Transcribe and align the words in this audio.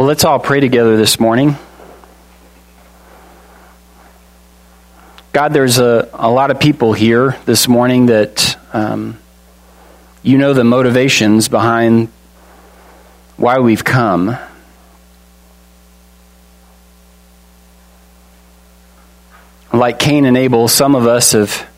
Well, 0.00 0.08
let's 0.08 0.24
all 0.24 0.38
pray 0.38 0.60
together 0.60 0.96
this 0.96 1.20
morning. 1.20 1.56
God, 5.34 5.52
there's 5.52 5.76
a, 5.76 6.08
a 6.14 6.30
lot 6.30 6.50
of 6.50 6.58
people 6.58 6.94
here 6.94 7.36
this 7.44 7.68
morning 7.68 8.06
that 8.06 8.58
um, 8.72 9.18
you 10.22 10.38
know 10.38 10.54
the 10.54 10.64
motivations 10.64 11.50
behind 11.50 12.08
why 13.36 13.58
we've 13.58 13.84
come. 13.84 14.38
Like 19.70 19.98
Cain 19.98 20.24
and 20.24 20.34
Abel, 20.38 20.68
some 20.68 20.94
of 20.94 21.06
us 21.06 21.32
have 21.32 21.68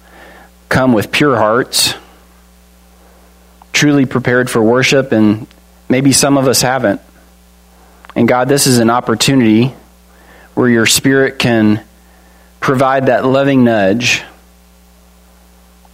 come 0.69 0.93
with 0.93 1.11
pure 1.11 1.37
hearts, 1.37 1.95
truly 3.73 4.07
prepared 4.07 4.49
for 4.49 4.63
worship, 4.63 5.11
and 5.11 5.49
maybe 5.89 6.13
some 6.13 6.39
of 6.39 6.47
us 6.47 6.63
haven't. 6.63 7.01
And 8.15 8.29
God, 8.29 8.49
this 8.49 8.67
is 8.67 8.79
an 8.79 8.91
opportunity 8.91 9.75
where 10.55 10.69
your 10.69 10.87
Spirit 10.87 11.39
can 11.39 11.83
provide 12.61 13.07
that 13.07 13.25
loving 13.25 13.65
nudge, 13.65 14.23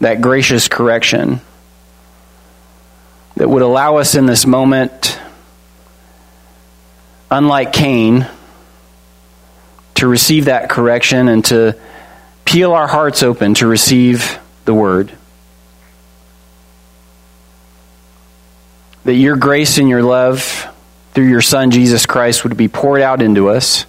that 0.01 0.21
gracious 0.21 0.69
correction 0.69 1.41
that 3.37 3.49
would 3.49 3.63
allow 3.63 3.99
us 3.99 4.17
in 4.17 4.27
this 4.27 4.47
moment, 4.47 5.19
unlike 7.31 7.73
Cain, 7.73 8.27
to 9.95 10.07
receive 10.07 10.47
that 10.47 10.69
correction 10.69 11.29
and 11.29 11.45
to 11.45 11.77
peel 12.45 12.73
our 12.73 12.87
hearts 12.87 13.23
open 13.23 13.55
to 13.55 13.67
receive 13.67 14.39
the 14.65 14.75
word. 14.75 15.13
That 19.05 19.15
your 19.15 19.37
grace 19.37 19.79
and 19.79 19.89
your 19.89 20.03
love 20.03 20.67
through 21.19 21.27
your 21.27 21.41
Son, 21.41 21.73
Jesus 21.73 22.07
Christ, 22.07 22.45
would 22.45 22.57
be 22.57 22.69
poured 22.69 23.01
out 23.01 23.21
into 23.23 23.49
us, 23.49 23.87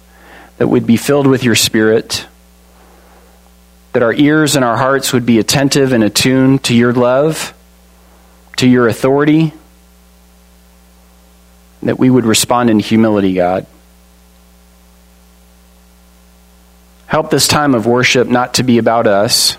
that 0.58 0.66
we'd 0.66 0.84
be 0.84 0.96
filled 0.96 1.28
with 1.28 1.44
your 1.44 1.54
Spirit, 1.54 2.26
that 3.92 4.02
our 4.02 4.12
ears 4.12 4.56
and 4.56 4.64
our 4.64 4.76
hearts 4.76 5.12
would 5.12 5.24
be 5.24 5.38
attentive 5.38 5.92
and 5.92 6.02
attuned 6.02 6.64
to 6.64 6.74
your 6.74 6.92
love, 6.92 7.54
to 8.56 8.68
your 8.68 8.88
authority, 8.88 9.52
that 11.84 12.00
we 12.00 12.10
would 12.10 12.24
respond 12.24 12.68
in 12.68 12.80
humility, 12.80 13.34
God. 13.34 13.64
Help 17.06 17.30
this 17.30 17.46
time 17.46 17.76
of 17.76 17.86
worship 17.86 18.26
not 18.26 18.54
to 18.54 18.64
be 18.64 18.78
about 18.78 19.06
us. 19.06 19.56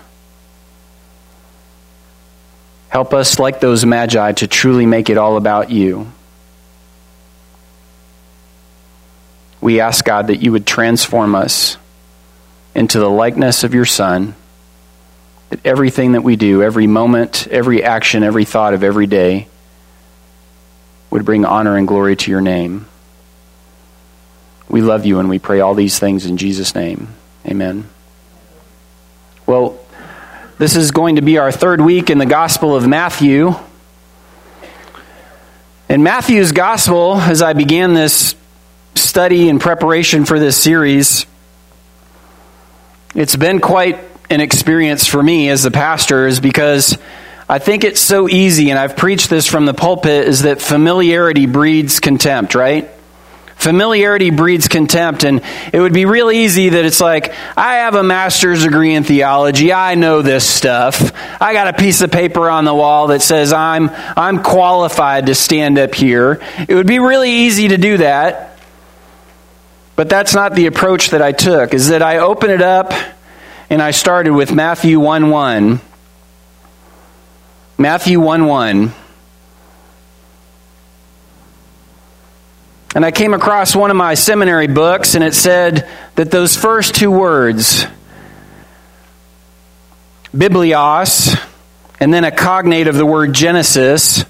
Help 2.90 3.14
us, 3.14 3.38
like 3.38 3.60
those 3.60 3.86
magi, 3.86 4.32
to 4.32 4.46
truly 4.46 4.84
make 4.84 5.08
it 5.08 5.16
all 5.16 5.38
about 5.38 5.70
you. 5.70 6.12
We 9.62 9.80
ask, 9.80 10.04
God, 10.04 10.26
that 10.26 10.42
you 10.42 10.52
would 10.52 10.66
transform 10.66 11.34
us 11.34 11.78
into 12.74 12.98
the 12.98 13.08
likeness 13.08 13.62
of 13.64 13.72
your 13.72 13.84
Son, 13.84 14.34
that 15.50 15.64
everything 15.64 16.12
that 16.12 16.22
we 16.22 16.36
do, 16.36 16.62
every 16.62 16.88
moment, 16.88 17.46
every 17.48 17.82
action, 17.84 18.24
every 18.24 18.44
thought 18.44 18.74
of 18.74 18.82
every 18.82 19.06
day, 19.06 19.46
would 21.10 21.24
bring 21.24 21.44
honor 21.44 21.76
and 21.76 21.86
glory 21.86 22.16
to 22.16 22.30
your 22.30 22.40
name. 22.40 22.86
We 24.68 24.82
love 24.82 25.06
you 25.06 25.20
and 25.20 25.28
we 25.28 25.38
pray 25.38 25.60
all 25.60 25.74
these 25.74 25.98
things 25.98 26.26
in 26.26 26.38
Jesus' 26.38 26.74
name. 26.74 27.08
Amen. 27.46 27.88
Well, 29.46 29.78
this 30.58 30.74
is 30.74 30.90
going 30.90 31.16
to 31.16 31.22
be 31.22 31.38
our 31.38 31.52
third 31.52 31.80
week 31.80 32.10
in 32.10 32.18
the 32.18 32.26
Gospel 32.26 32.74
of 32.74 32.88
Matthew. 32.88 33.54
In 35.88 36.02
Matthew's 36.02 36.52
Gospel, 36.52 37.16
as 37.16 37.42
I 37.42 37.52
began 37.52 37.92
this 37.92 38.34
study 39.12 39.50
and 39.50 39.60
preparation 39.60 40.24
for 40.24 40.38
this 40.38 40.56
series, 40.56 41.26
it's 43.14 43.36
been 43.36 43.60
quite 43.60 43.98
an 44.30 44.40
experience 44.40 45.06
for 45.06 45.22
me 45.22 45.50
as 45.50 45.64
the 45.64 45.70
pastor, 45.70 46.26
is 46.26 46.40
because 46.40 46.96
I 47.46 47.58
think 47.58 47.84
it's 47.84 48.00
so 48.00 48.26
easy, 48.26 48.70
and 48.70 48.78
I've 48.78 48.96
preached 48.96 49.28
this 49.28 49.46
from 49.46 49.66
the 49.66 49.74
pulpit, 49.74 50.26
is 50.26 50.44
that 50.44 50.62
familiarity 50.62 51.44
breeds 51.44 52.00
contempt, 52.00 52.54
right? 52.54 52.88
Familiarity 53.56 54.30
breeds 54.30 54.66
contempt, 54.66 55.24
and 55.24 55.42
it 55.74 55.78
would 55.78 55.92
be 55.92 56.06
real 56.06 56.30
easy 56.30 56.70
that 56.70 56.86
it's 56.86 57.02
like, 57.02 57.34
I 57.54 57.74
have 57.80 57.94
a 57.94 58.02
master's 58.02 58.64
degree 58.64 58.94
in 58.94 59.04
theology, 59.04 59.74
I 59.74 59.94
know 59.94 60.22
this 60.22 60.48
stuff. 60.48 61.12
I 61.38 61.52
got 61.52 61.68
a 61.68 61.74
piece 61.74 62.00
of 62.00 62.10
paper 62.10 62.48
on 62.48 62.64
the 62.64 62.74
wall 62.74 63.08
that 63.08 63.20
says 63.20 63.52
I'm, 63.52 63.90
I'm 63.92 64.42
qualified 64.42 65.26
to 65.26 65.34
stand 65.34 65.78
up 65.78 65.94
here. 65.94 66.40
It 66.66 66.74
would 66.74 66.86
be 66.86 66.98
really 66.98 67.30
easy 67.30 67.68
to 67.68 67.76
do 67.76 67.98
that. 67.98 68.48
But 69.94 70.08
that's 70.08 70.34
not 70.34 70.54
the 70.54 70.66
approach 70.66 71.10
that 71.10 71.22
I 71.22 71.32
took, 71.32 71.74
is 71.74 71.88
that 71.88 72.02
I 72.02 72.18
opened 72.18 72.52
it 72.52 72.62
up 72.62 72.92
and 73.68 73.80
I 73.80 73.90
started 73.90 74.32
with 74.32 74.52
Matthew 74.52 75.00
1 75.00 75.30
1. 75.30 75.80
Matthew 77.78 78.20
1 78.20 78.46
1. 78.46 78.92
And 82.94 83.06
I 83.06 83.10
came 83.10 83.32
across 83.32 83.74
one 83.74 83.90
of 83.90 83.96
my 83.96 84.14
seminary 84.14 84.66
books, 84.66 85.14
and 85.14 85.24
it 85.24 85.32
said 85.32 85.88
that 86.14 86.30
those 86.30 86.56
first 86.56 86.94
two 86.94 87.10
words, 87.10 87.86
biblios, 90.34 91.42
and 91.98 92.12
then 92.12 92.24
a 92.24 92.30
cognate 92.30 92.88
of 92.88 92.96
the 92.96 93.06
word 93.06 93.32
Genesis, 93.32 94.26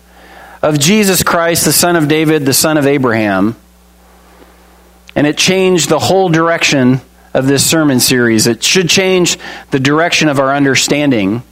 of 0.62 0.78
Jesus 0.78 1.24
Christ, 1.24 1.64
the 1.64 1.72
Son 1.72 1.96
of 1.96 2.06
David, 2.06 2.46
the 2.46 2.54
Son 2.54 2.78
of 2.78 2.86
Abraham, 2.86 3.56
and 5.14 5.26
it 5.26 5.36
changed 5.36 5.88
the 5.88 5.98
whole 5.98 6.28
direction 6.28 7.00
of 7.34 7.46
this 7.46 7.68
sermon 7.68 8.00
series. 8.00 8.46
It 8.46 8.62
should 8.62 8.88
change 8.88 9.38
the 9.70 9.80
direction 9.80 10.28
of 10.28 10.38
our 10.38 10.54
understanding 10.54 11.42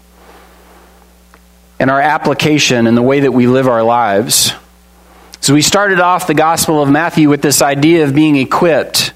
and 1.78 1.90
our 1.90 2.00
application 2.00 2.86
and 2.86 2.96
the 2.96 3.02
way 3.02 3.20
that 3.20 3.32
we 3.32 3.46
live 3.46 3.66
our 3.66 3.82
lives. 3.82 4.52
So 5.40 5.54
we 5.54 5.62
started 5.62 6.00
off 6.00 6.26
the 6.26 6.34
Gospel 6.34 6.82
of 6.82 6.90
Matthew 6.90 7.30
with 7.30 7.40
this 7.40 7.62
idea 7.62 8.04
of 8.04 8.14
being 8.14 8.36
equipped. 8.36 9.12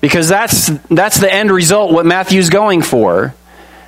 Because 0.00 0.28
that's 0.28 0.68
that's 0.90 1.18
the 1.18 1.32
end 1.32 1.50
result 1.50 1.90
what 1.92 2.06
Matthew's 2.06 2.50
going 2.50 2.82
for. 2.82 3.34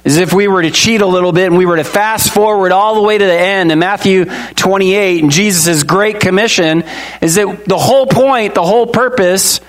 Is 0.07 0.19
if 0.19 0.33
we 0.33 0.47
were 0.47 0.63
to 0.63 0.71
cheat 0.71 1.01
a 1.01 1.07
little 1.07 1.33
bit 1.33 1.47
and 1.47 1.59
we 1.59 1.67
were 1.67 1.75
to 1.75 1.83
fast 1.83 2.33
forward 2.33 2.71
all 2.71 2.95
the 2.95 3.03
way 3.03 3.19
to 3.19 3.25
the 3.25 3.37
end 3.37 3.73
in 3.73 3.81
Matthew 3.81 4.27
28 4.55 5.21
and 5.21 5.33
Jesus' 5.33 5.83
great 5.83 6.21
commission, 6.21 6.85
is 7.21 7.35
that 7.35 7.65
the 7.65 7.77
whole 7.77 8.07
point, 8.07 8.55
the 8.55 8.63
whole 8.63 8.87
purpose, 8.87 9.61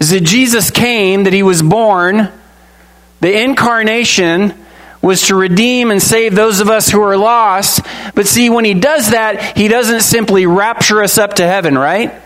is 0.00 0.10
that 0.10 0.24
Jesus 0.24 0.72
came, 0.72 1.22
that 1.24 1.32
he 1.32 1.44
was 1.44 1.62
born, 1.62 2.28
the 3.20 3.40
incarnation 3.40 4.52
was 5.00 5.28
to 5.28 5.36
redeem 5.36 5.92
and 5.92 6.02
save 6.02 6.34
those 6.34 6.58
of 6.58 6.68
us 6.68 6.88
who 6.88 7.00
are 7.00 7.16
lost. 7.16 7.80
But 8.16 8.26
see, 8.26 8.50
when 8.50 8.64
he 8.64 8.74
does 8.74 9.12
that, 9.12 9.56
he 9.56 9.68
doesn't 9.68 10.00
simply 10.00 10.44
rapture 10.46 11.04
us 11.04 11.18
up 11.18 11.34
to 11.34 11.46
heaven, 11.46 11.78
right? 11.78 12.20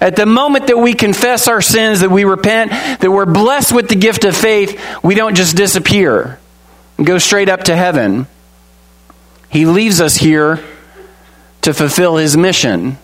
At 0.00 0.16
the 0.16 0.26
moment 0.26 0.66
that 0.66 0.76
we 0.76 0.94
confess 0.94 1.46
our 1.46 1.62
sins, 1.62 2.00
that 2.00 2.10
we 2.10 2.24
repent, 2.24 2.72
that 2.72 3.12
we're 3.12 3.26
blessed 3.26 3.70
with 3.70 3.88
the 3.88 3.94
gift 3.94 4.24
of 4.24 4.36
faith, 4.36 4.82
we 5.04 5.14
don't 5.14 5.36
just 5.36 5.56
disappear 5.56 6.39
and 7.00 7.06
go 7.06 7.16
straight 7.16 7.48
up 7.48 7.62
to 7.62 7.74
heaven. 7.74 8.26
He 9.48 9.64
leaves 9.64 10.02
us 10.02 10.16
here 10.16 10.62
to 11.62 11.72
fulfill 11.72 12.18
his 12.18 12.36
mission 12.36 12.98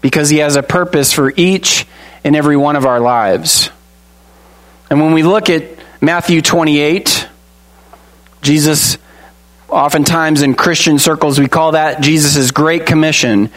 because 0.00 0.30
he 0.30 0.38
has 0.38 0.54
a 0.54 0.62
purpose 0.62 1.12
for 1.12 1.32
each 1.36 1.84
and 2.22 2.36
every 2.36 2.56
one 2.56 2.76
of 2.76 2.86
our 2.86 3.00
lives. 3.00 3.70
And 4.88 5.00
when 5.00 5.14
we 5.14 5.24
look 5.24 5.50
at 5.50 5.64
Matthew 6.00 6.42
28, 6.42 7.26
Jesus, 8.40 8.98
oftentimes 9.68 10.42
in 10.42 10.54
Christian 10.54 11.00
circles, 11.00 11.40
we 11.40 11.48
call 11.48 11.72
that 11.72 12.02
Jesus' 12.02 12.52
Great 12.52 12.86
Commission. 12.86 13.50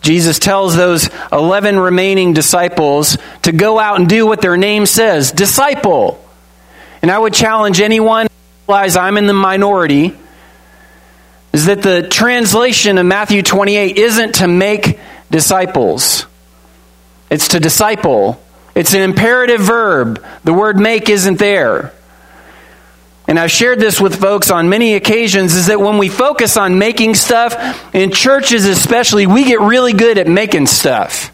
Jesus 0.00 0.38
tells 0.38 0.76
those 0.76 1.10
11 1.32 1.76
remaining 1.76 2.34
disciples 2.34 3.18
to 3.42 3.50
go 3.50 3.80
out 3.80 3.98
and 3.98 4.08
do 4.08 4.28
what 4.28 4.40
their 4.40 4.56
name 4.56 4.86
says 4.86 5.32
disciple. 5.32 6.24
And 7.02 7.10
I 7.10 7.18
would 7.18 7.34
challenge 7.34 7.80
anyone 7.80 8.28
realize 8.68 8.96
I'm 8.96 9.16
in 9.16 9.26
the 9.26 9.32
minority 9.32 10.14
is 11.52 11.66
that 11.66 11.82
the 11.82 12.08
translation 12.08 12.98
of 12.98 13.06
Matthew 13.06 13.42
28 13.42 13.96
isn't 13.96 14.36
to 14.36 14.48
make 14.48 14.98
disciples, 15.30 16.26
it's 17.30 17.48
to 17.48 17.60
disciple. 17.60 18.40
It's 18.74 18.92
an 18.92 19.02
imperative 19.02 19.60
verb. 19.60 20.24
The 20.42 20.52
word 20.52 20.80
make 20.80 21.08
isn't 21.08 21.38
there. 21.38 21.92
And 23.28 23.38
I've 23.38 23.50
shared 23.50 23.78
this 23.78 24.00
with 24.00 24.20
folks 24.20 24.50
on 24.50 24.68
many 24.68 24.94
occasions 24.94 25.54
is 25.54 25.68
that 25.68 25.80
when 25.80 25.96
we 25.96 26.08
focus 26.08 26.56
on 26.56 26.78
making 26.78 27.14
stuff, 27.14 27.94
in 27.94 28.10
churches 28.10 28.66
especially, 28.66 29.26
we 29.26 29.44
get 29.44 29.60
really 29.60 29.92
good 29.92 30.18
at 30.18 30.26
making 30.26 30.66
stuff. 30.66 31.32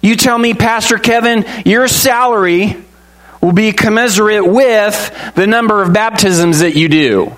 You 0.00 0.14
tell 0.16 0.38
me, 0.38 0.54
Pastor 0.54 0.98
Kevin, 0.98 1.44
your 1.64 1.88
salary 1.88 2.76
will 3.44 3.52
be 3.52 3.72
commensurate 3.72 4.46
with 4.46 5.34
the 5.34 5.46
number 5.46 5.82
of 5.82 5.92
baptisms 5.92 6.60
that 6.60 6.76
you 6.76 6.88
do, 6.88 7.36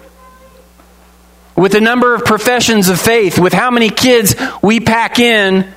with 1.56 1.72
the 1.72 1.80
number 1.80 2.14
of 2.14 2.24
professions 2.24 2.88
of 2.88 3.00
faith, 3.00 3.40
with 3.40 3.52
how 3.52 3.72
many 3.72 3.90
kids 3.90 4.36
we 4.62 4.78
pack 4.78 5.18
in 5.18 5.68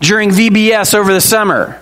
during 0.00 0.30
VBS 0.30 0.94
over 0.94 1.12
the 1.12 1.20
summer. 1.20 1.78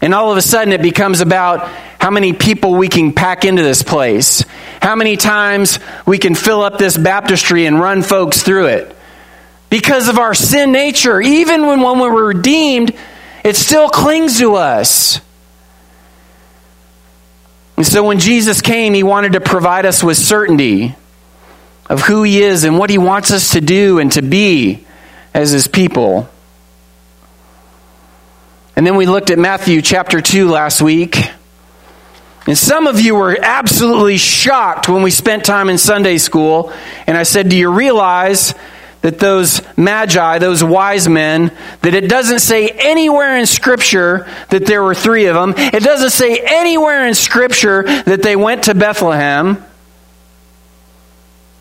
And 0.00 0.12
all 0.12 0.32
of 0.32 0.36
a 0.36 0.42
sudden, 0.42 0.72
it 0.72 0.82
becomes 0.82 1.20
about 1.20 1.68
how 2.00 2.10
many 2.10 2.32
people 2.32 2.74
we 2.74 2.88
can 2.88 3.12
pack 3.12 3.44
into 3.44 3.62
this 3.62 3.84
place, 3.84 4.44
how 4.82 4.96
many 4.96 5.16
times 5.16 5.78
we 6.06 6.18
can 6.18 6.34
fill 6.34 6.62
up 6.62 6.76
this 6.76 6.98
baptistry 6.98 7.66
and 7.66 7.78
run 7.78 8.02
folks 8.02 8.42
through 8.42 8.66
it. 8.66 8.96
Because 9.68 10.08
of 10.08 10.18
our 10.18 10.34
sin 10.34 10.72
nature, 10.72 11.20
even 11.20 11.68
when, 11.68 11.82
when 11.82 12.00
we're 12.00 12.34
redeemed, 12.34 12.96
it 13.44 13.54
still 13.54 13.88
clings 13.88 14.40
to 14.40 14.56
us. 14.56 15.20
And 17.80 17.86
so 17.86 18.04
when 18.04 18.18
Jesus 18.18 18.60
came, 18.60 18.92
he 18.92 19.02
wanted 19.02 19.32
to 19.32 19.40
provide 19.40 19.86
us 19.86 20.04
with 20.04 20.18
certainty 20.18 20.94
of 21.88 22.02
who 22.02 22.24
he 22.24 22.42
is 22.42 22.64
and 22.64 22.78
what 22.78 22.90
he 22.90 22.98
wants 22.98 23.30
us 23.30 23.52
to 23.52 23.62
do 23.62 23.98
and 23.98 24.12
to 24.12 24.20
be 24.20 24.84
as 25.32 25.52
his 25.52 25.66
people. 25.66 26.28
And 28.76 28.86
then 28.86 28.96
we 28.96 29.06
looked 29.06 29.30
at 29.30 29.38
Matthew 29.38 29.80
chapter 29.80 30.20
2 30.20 30.50
last 30.50 30.82
week. 30.82 31.16
And 32.46 32.58
some 32.58 32.86
of 32.86 33.00
you 33.00 33.14
were 33.14 33.38
absolutely 33.40 34.18
shocked 34.18 34.86
when 34.86 35.02
we 35.02 35.10
spent 35.10 35.46
time 35.46 35.70
in 35.70 35.78
Sunday 35.78 36.18
school. 36.18 36.74
And 37.06 37.16
I 37.16 37.22
said, 37.22 37.48
Do 37.48 37.56
you 37.56 37.70
realize 37.70 38.54
that 39.02 39.18
those 39.18 39.62
magi, 39.76 40.38
those 40.38 40.62
wise 40.62 41.08
men, 41.08 41.56
that 41.82 41.94
it 41.94 42.08
doesn't 42.08 42.40
say 42.40 42.68
anywhere 42.68 43.36
in 43.38 43.46
Scripture 43.46 44.28
that 44.50 44.66
there 44.66 44.82
were 44.82 44.94
three 44.94 45.26
of 45.26 45.34
them. 45.34 45.54
It 45.56 45.82
doesn't 45.82 46.10
say 46.10 46.38
anywhere 46.38 47.06
in 47.06 47.14
Scripture 47.14 47.82
that 47.82 48.22
they 48.22 48.36
went 48.36 48.64
to 48.64 48.74
Bethlehem. 48.74 49.64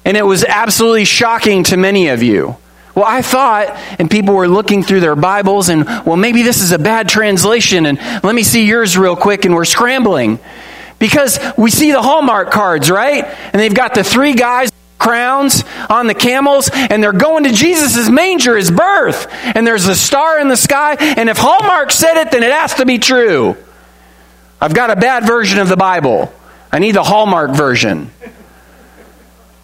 And 0.03 0.17
it 0.17 0.25
was 0.25 0.43
absolutely 0.43 1.05
shocking 1.05 1.63
to 1.65 1.77
many 1.77 2.09
of 2.09 2.23
you. 2.23 2.57
Well, 2.95 3.05
I 3.07 3.21
thought, 3.21 3.69
and 3.99 4.11
people 4.11 4.33
were 4.33 4.47
looking 4.47 4.83
through 4.83 4.99
their 4.99 5.15
Bibles, 5.15 5.69
and 5.69 5.85
well, 5.85 6.17
maybe 6.17 6.41
this 6.41 6.61
is 6.61 6.73
a 6.73 6.79
bad 6.79 7.07
translation, 7.07 7.85
and 7.85 7.97
let 8.23 8.35
me 8.35 8.43
see 8.43 8.65
yours 8.65 8.97
real 8.97 9.15
quick, 9.15 9.45
and 9.45 9.55
we're 9.55 9.65
scrambling. 9.65 10.39
Because 10.97 11.39
we 11.57 11.71
see 11.71 11.93
the 11.93 12.01
Hallmark 12.01 12.51
cards, 12.51 12.91
right? 12.91 13.23
And 13.23 13.61
they've 13.61 13.73
got 13.73 13.93
the 13.93 14.03
three 14.03 14.33
guys 14.33 14.69
crowns 14.99 15.63
on 15.89 16.05
the 16.07 16.13
camels 16.13 16.69
and 16.73 17.01
they're 17.01 17.13
going 17.13 17.45
to 17.45 17.51
Jesus' 17.51 18.09
manger, 18.09 18.55
his 18.55 18.69
birth. 18.69 19.27
And 19.31 19.65
there's 19.65 19.87
a 19.87 19.95
star 19.95 20.39
in 20.39 20.49
the 20.49 20.57
sky. 20.57 20.95
And 20.99 21.29
if 21.29 21.37
Hallmark 21.37 21.91
said 21.91 22.17
it, 22.21 22.31
then 22.31 22.43
it 22.43 22.51
has 22.51 22.75
to 22.75 22.85
be 22.85 22.99
true. 22.99 23.57
I've 24.61 24.73
got 24.73 24.91
a 24.91 24.95
bad 24.95 25.25
version 25.25 25.59
of 25.59 25.69
the 25.69 25.77
Bible. 25.77 26.31
I 26.71 26.79
need 26.79 26.93
the 26.93 27.03
Hallmark 27.03 27.51
version. 27.51 28.11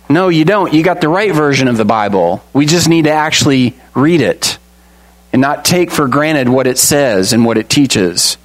No, 0.09 0.29
you 0.29 0.45
don't. 0.45 0.73
You 0.73 0.83
got 0.83 1.01
the 1.01 1.09
right 1.09 1.33
version 1.33 1.67
of 1.67 1.77
the 1.77 1.85
Bible. 1.85 2.43
We 2.53 2.65
just 2.65 2.87
need 2.87 3.05
to 3.05 3.11
actually 3.11 3.75
read 3.93 4.21
it 4.21 4.57
and 5.33 5.41
not 5.41 5.65
take 5.65 5.91
for 5.91 6.07
granted 6.07 6.47
what 6.47 6.67
it 6.67 6.77
says 6.77 7.33
and 7.33 7.43
what 7.43 7.57
it 7.57 7.69
teaches. 7.69 8.37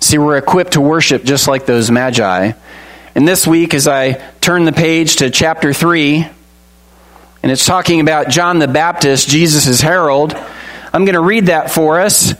See, 0.00 0.18
we're 0.18 0.36
equipped 0.36 0.74
to 0.74 0.80
worship 0.80 1.24
just 1.24 1.48
like 1.48 1.64
those 1.64 1.90
magi. 1.90 2.52
And 3.14 3.28
this 3.28 3.46
week, 3.46 3.74
as 3.74 3.86
I 3.86 4.12
turn 4.40 4.64
the 4.64 4.72
page 4.72 5.16
to 5.16 5.28
chapter 5.28 5.74
3, 5.74 6.26
and 7.42 7.52
it's 7.52 7.66
talking 7.66 8.00
about 8.00 8.30
John 8.30 8.58
the 8.58 8.68
Baptist, 8.68 9.28
Jesus' 9.28 9.82
herald, 9.82 10.34
I'm 10.94 11.04
going 11.04 11.14
to 11.14 11.20
read 11.20 11.46
that 11.46 11.70
for 11.70 12.00
us. 12.00 12.32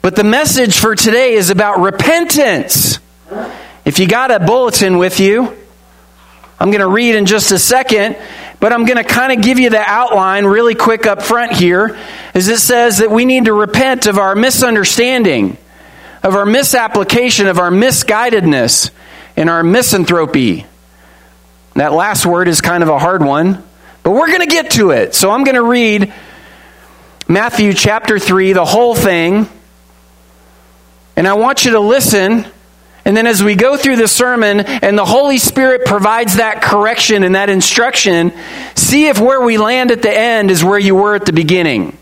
But 0.00 0.16
the 0.16 0.24
message 0.24 0.78
for 0.78 0.94
today 0.94 1.34
is 1.34 1.50
about 1.50 1.80
repentance. 1.80 2.98
If 3.84 3.98
you 3.98 4.06
got 4.08 4.30
a 4.30 4.40
bulletin 4.40 4.96
with 4.96 5.20
you, 5.20 5.54
I'm 6.58 6.70
going 6.70 6.80
to 6.80 6.88
read 6.88 7.14
in 7.14 7.26
just 7.26 7.52
a 7.52 7.58
second, 7.58 8.16
but 8.58 8.72
I'm 8.72 8.86
going 8.86 8.96
to 8.96 9.04
kind 9.04 9.32
of 9.32 9.42
give 9.44 9.58
you 9.58 9.68
the 9.68 9.80
outline 9.80 10.46
really 10.46 10.74
quick 10.74 11.06
up 11.06 11.20
front 11.20 11.52
here. 11.52 11.98
As 12.32 12.48
it 12.48 12.58
says 12.58 12.98
that 12.98 13.10
we 13.10 13.26
need 13.26 13.44
to 13.44 13.52
repent 13.52 14.06
of 14.06 14.16
our 14.16 14.34
misunderstanding 14.34 15.58
of 16.22 16.34
our 16.34 16.46
misapplication, 16.46 17.46
of 17.46 17.58
our 17.58 17.70
misguidedness, 17.70 18.90
and 19.36 19.48
our 19.48 19.62
misanthropy. 19.62 20.66
That 21.74 21.92
last 21.92 22.26
word 22.26 22.48
is 22.48 22.60
kind 22.60 22.82
of 22.82 22.88
a 22.88 22.98
hard 22.98 23.22
one, 23.22 23.62
but 24.02 24.10
we're 24.10 24.28
going 24.28 24.40
to 24.40 24.46
get 24.46 24.72
to 24.72 24.90
it. 24.90 25.14
So 25.14 25.30
I'm 25.30 25.44
going 25.44 25.54
to 25.54 25.62
read 25.62 26.12
Matthew 27.28 27.72
chapter 27.72 28.18
3, 28.18 28.52
the 28.52 28.64
whole 28.64 28.94
thing. 28.94 29.48
And 31.16 31.28
I 31.28 31.34
want 31.34 31.64
you 31.64 31.72
to 31.72 31.80
listen. 31.80 32.44
And 33.04 33.16
then 33.16 33.26
as 33.26 33.42
we 33.42 33.54
go 33.54 33.76
through 33.76 33.96
the 33.96 34.08
sermon 34.08 34.60
and 34.60 34.98
the 34.98 35.04
Holy 35.04 35.38
Spirit 35.38 35.84
provides 35.84 36.36
that 36.36 36.60
correction 36.60 37.22
and 37.22 37.34
that 37.34 37.48
instruction, 37.48 38.32
see 38.74 39.08
if 39.08 39.20
where 39.20 39.40
we 39.40 39.58
land 39.58 39.90
at 39.90 40.02
the 40.02 40.12
end 40.12 40.50
is 40.50 40.64
where 40.64 40.78
you 40.78 40.94
were 40.94 41.14
at 41.14 41.24
the 41.24 41.32
beginning. 41.32 41.96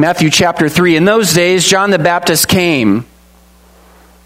Matthew 0.00 0.30
chapter 0.30 0.70
3. 0.70 0.96
In 0.96 1.04
those 1.04 1.34
days, 1.34 1.66
John 1.66 1.90
the 1.90 1.98
Baptist 1.98 2.48
came, 2.48 3.04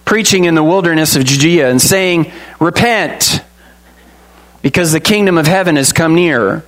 preaching 0.05 0.45
in 0.45 0.55
the 0.55 0.63
wilderness 0.63 1.17
of 1.17 1.25
Judea 1.25 1.69
and 1.69 1.83
saying, 1.83 2.31
Repent, 2.61 3.43
because 4.63 4.93
the 4.93 5.01
kingdom 5.01 5.37
of 5.37 5.49
heaven 5.49 5.75
has 5.75 5.93
come 5.93 6.15
near. 6.15 6.63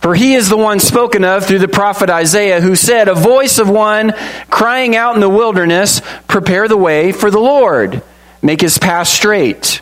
For 0.00 0.16
he 0.16 0.34
is 0.34 0.48
the 0.48 0.56
one 0.56 0.80
spoken 0.80 1.22
of 1.22 1.46
through 1.46 1.60
the 1.60 1.68
prophet 1.68 2.10
Isaiah, 2.10 2.60
who 2.60 2.74
said, 2.74 3.06
A 3.06 3.14
voice 3.14 3.60
of 3.60 3.68
one 3.68 4.14
crying 4.50 4.96
out 4.96 5.14
in 5.14 5.20
the 5.20 5.28
wilderness, 5.28 6.02
Prepare 6.26 6.66
the 6.66 6.76
way 6.76 7.12
for 7.12 7.30
the 7.30 7.38
Lord, 7.38 8.02
make 8.42 8.60
his 8.60 8.78
path 8.78 9.06
straight. 9.06 9.80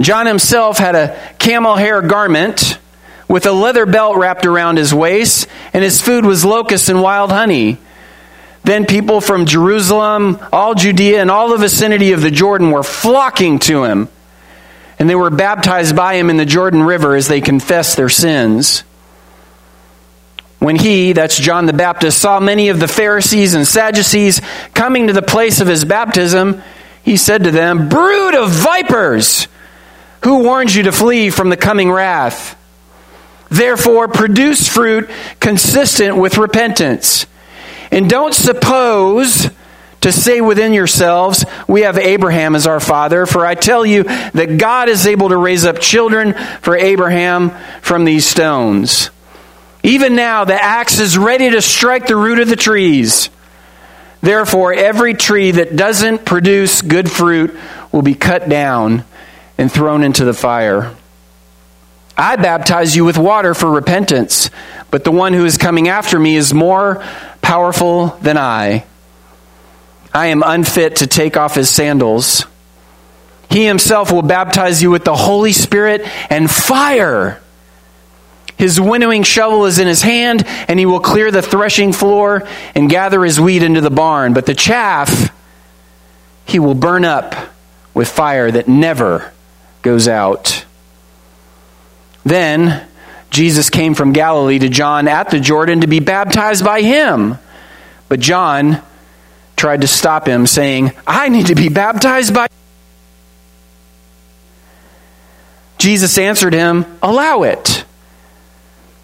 John 0.00 0.26
himself 0.26 0.78
had 0.78 0.94
a 0.94 1.18
camel 1.38 1.74
hair 1.74 2.02
garment 2.02 2.78
with 3.30 3.46
a 3.46 3.52
leather 3.52 3.86
belt 3.86 4.16
wrapped 4.16 4.44
around 4.44 4.76
his 4.76 4.92
waist, 4.92 5.46
and 5.72 5.84
his 5.84 6.02
food 6.02 6.26
was 6.26 6.44
locusts 6.44 6.88
and 6.88 7.00
wild 7.00 7.30
honey. 7.30 7.78
Then 8.64 8.86
people 8.86 9.20
from 9.20 9.46
Jerusalem, 9.46 10.40
all 10.52 10.74
Judea, 10.74 11.20
and 11.20 11.30
all 11.30 11.50
the 11.50 11.56
vicinity 11.56 12.10
of 12.10 12.22
the 12.22 12.32
Jordan 12.32 12.72
were 12.72 12.82
flocking 12.82 13.60
to 13.60 13.84
him. 13.84 14.08
And 14.98 15.08
they 15.08 15.14
were 15.14 15.30
baptized 15.30 15.94
by 15.94 16.14
him 16.14 16.28
in 16.28 16.38
the 16.38 16.44
Jordan 16.44 16.82
River 16.82 17.14
as 17.14 17.28
they 17.28 17.40
confessed 17.40 17.96
their 17.96 18.08
sins. 18.08 18.82
When 20.58 20.74
he, 20.74 21.12
that's 21.12 21.38
John 21.38 21.66
the 21.66 21.72
Baptist, 21.72 22.18
saw 22.18 22.40
many 22.40 22.68
of 22.68 22.80
the 22.80 22.88
Pharisees 22.88 23.54
and 23.54 23.64
Sadducees 23.64 24.40
coming 24.74 25.06
to 25.06 25.12
the 25.12 25.22
place 25.22 25.60
of 25.60 25.68
his 25.68 25.84
baptism, 25.84 26.64
he 27.04 27.16
said 27.16 27.44
to 27.44 27.52
them, 27.52 27.88
Brood 27.88 28.34
of 28.34 28.50
vipers! 28.50 29.46
Who 30.24 30.42
warned 30.42 30.74
you 30.74 30.82
to 30.82 30.92
flee 30.92 31.30
from 31.30 31.48
the 31.48 31.56
coming 31.56 31.92
wrath? 31.92 32.56
Therefore, 33.50 34.08
produce 34.08 34.68
fruit 34.68 35.10
consistent 35.40 36.16
with 36.16 36.38
repentance. 36.38 37.26
And 37.90 38.08
don't 38.08 38.34
suppose 38.34 39.50
to 40.00 40.12
say 40.12 40.40
within 40.40 40.72
yourselves, 40.72 41.44
We 41.68 41.82
have 41.82 41.98
Abraham 41.98 42.54
as 42.54 42.66
our 42.66 42.80
father, 42.80 43.26
for 43.26 43.44
I 43.44 43.54
tell 43.54 43.84
you 43.84 44.04
that 44.04 44.56
God 44.58 44.88
is 44.88 45.06
able 45.06 45.28
to 45.30 45.36
raise 45.36 45.64
up 45.64 45.80
children 45.80 46.34
for 46.62 46.76
Abraham 46.76 47.50
from 47.82 48.04
these 48.04 48.26
stones. 48.26 49.10
Even 49.82 50.14
now, 50.14 50.44
the 50.44 50.62
axe 50.62 51.00
is 51.00 51.18
ready 51.18 51.50
to 51.50 51.62
strike 51.62 52.06
the 52.06 52.16
root 52.16 52.38
of 52.38 52.48
the 52.48 52.56
trees. 52.56 53.30
Therefore, 54.20 54.74
every 54.74 55.14
tree 55.14 55.50
that 55.52 55.76
doesn't 55.76 56.26
produce 56.26 56.82
good 56.82 57.10
fruit 57.10 57.56
will 57.90 58.02
be 58.02 58.14
cut 58.14 58.48
down 58.48 59.04
and 59.56 59.72
thrown 59.72 60.02
into 60.02 60.24
the 60.24 60.34
fire. 60.34 60.94
I 62.20 62.36
baptize 62.36 62.94
you 62.94 63.06
with 63.06 63.16
water 63.16 63.54
for 63.54 63.70
repentance, 63.70 64.50
but 64.90 65.04
the 65.04 65.10
one 65.10 65.32
who 65.32 65.46
is 65.46 65.56
coming 65.56 65.88
after 65.88 66.18
me 66.18 66.36
is 66.36 66.52
more 66.52 67.02
powerful 67.40 68.08
than 68.20 68.36
I. 68.36 68.84
I 70.12 70.26
am 70.26 70.42
unfit 70.44 70.96
to 70.96 71.06
take 71.06 71.38
off 71.38 71.54
his 71.54 71.70
sandals. 71.70 72.44
He 73.48 73.64
himself 73.64 74.12
will 74.12 74.20
baptize 74.20 74.82
you 74.82 74.90
with 74.90 75.04
the 75.04 75.16
Holy 75.16 75.52
Spirit 75.52 76.02
and 76.30 76.50
fire. 76.50 77.40
His 78.58 78.78
winnowing 78.78 79.22
shovel 79.22 79.64
is 79.64 79.78
in 79.78 79.86
his 79.86 80.02
hand, 80.02 80.44
and 80.68 80.78
he 80.78 80.84
will 80.84 81.00
clear 81.00 81.30
the 81.30 81.40
threshing 81.40 81.94
floor 81.94 82.46
and 82.74 82.90
gather 82.90 83.24
his 83.24 83.40
wheat 83.40 83.62
into 83.62 83.80
the 83.80 83.90
barn. 83.90 84.34
But 84.34 84.44
the 84.44 84.54
chaff 84.54 85.34
he 86.44 86.58
will 86.58 86.74
burn 86.74 87.06
up 87.06 87.34
with 87.94 88.10
fire 88.10 88.50
that 88.50 88.68
never 88.68 89.32
goes 89.80 90.06
out. 90.06 90.66
Then 92.24 92.86
Jesus 93.30 93.70
came 93.70 93.94
from 93.94 94.12
Galilee 94.12 94.58
to 94.58 94.68
John 94.68 95.08
at 95.08 95.30
the 95.30 95.40
Jordan 95.40 95.82
to 95.82 95.86
be 95.86 96.00
baptized 96.00 96.64
by 96.64 96.82
him. 96.82 97.38
But 98.08 98.20
John 98.20 98.82
tried 99.56 99.82
to 99.82 99.86
stop 99.86 100.26
him, 100.26 100.46
saying, 100.46 100.92
I 101.06 101.28
need 101.28 101.46
to 101.46 101.54
be 101.54 101.68
baptized 101.68 102.34
by. 102.34 102.48
Jesus 105.78 106.18
answered 106.18 106.52
him, 106.52 106.84
Allow 107.02 107.44
it. 107.44 107.84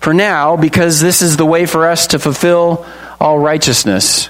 For 0.01 0.13
now, 0.13 0.57
because 0.57 1.01
this 1.01 1.23
is 1.23 1.37
the 1.37 1.47
way 1.47 1.67
for 1.67 1.87
us 1.87 2.09
to 2.09 2.19
fulfill 2.19 2.87
all 3.21 3.39
righteousness. 3.39 4.29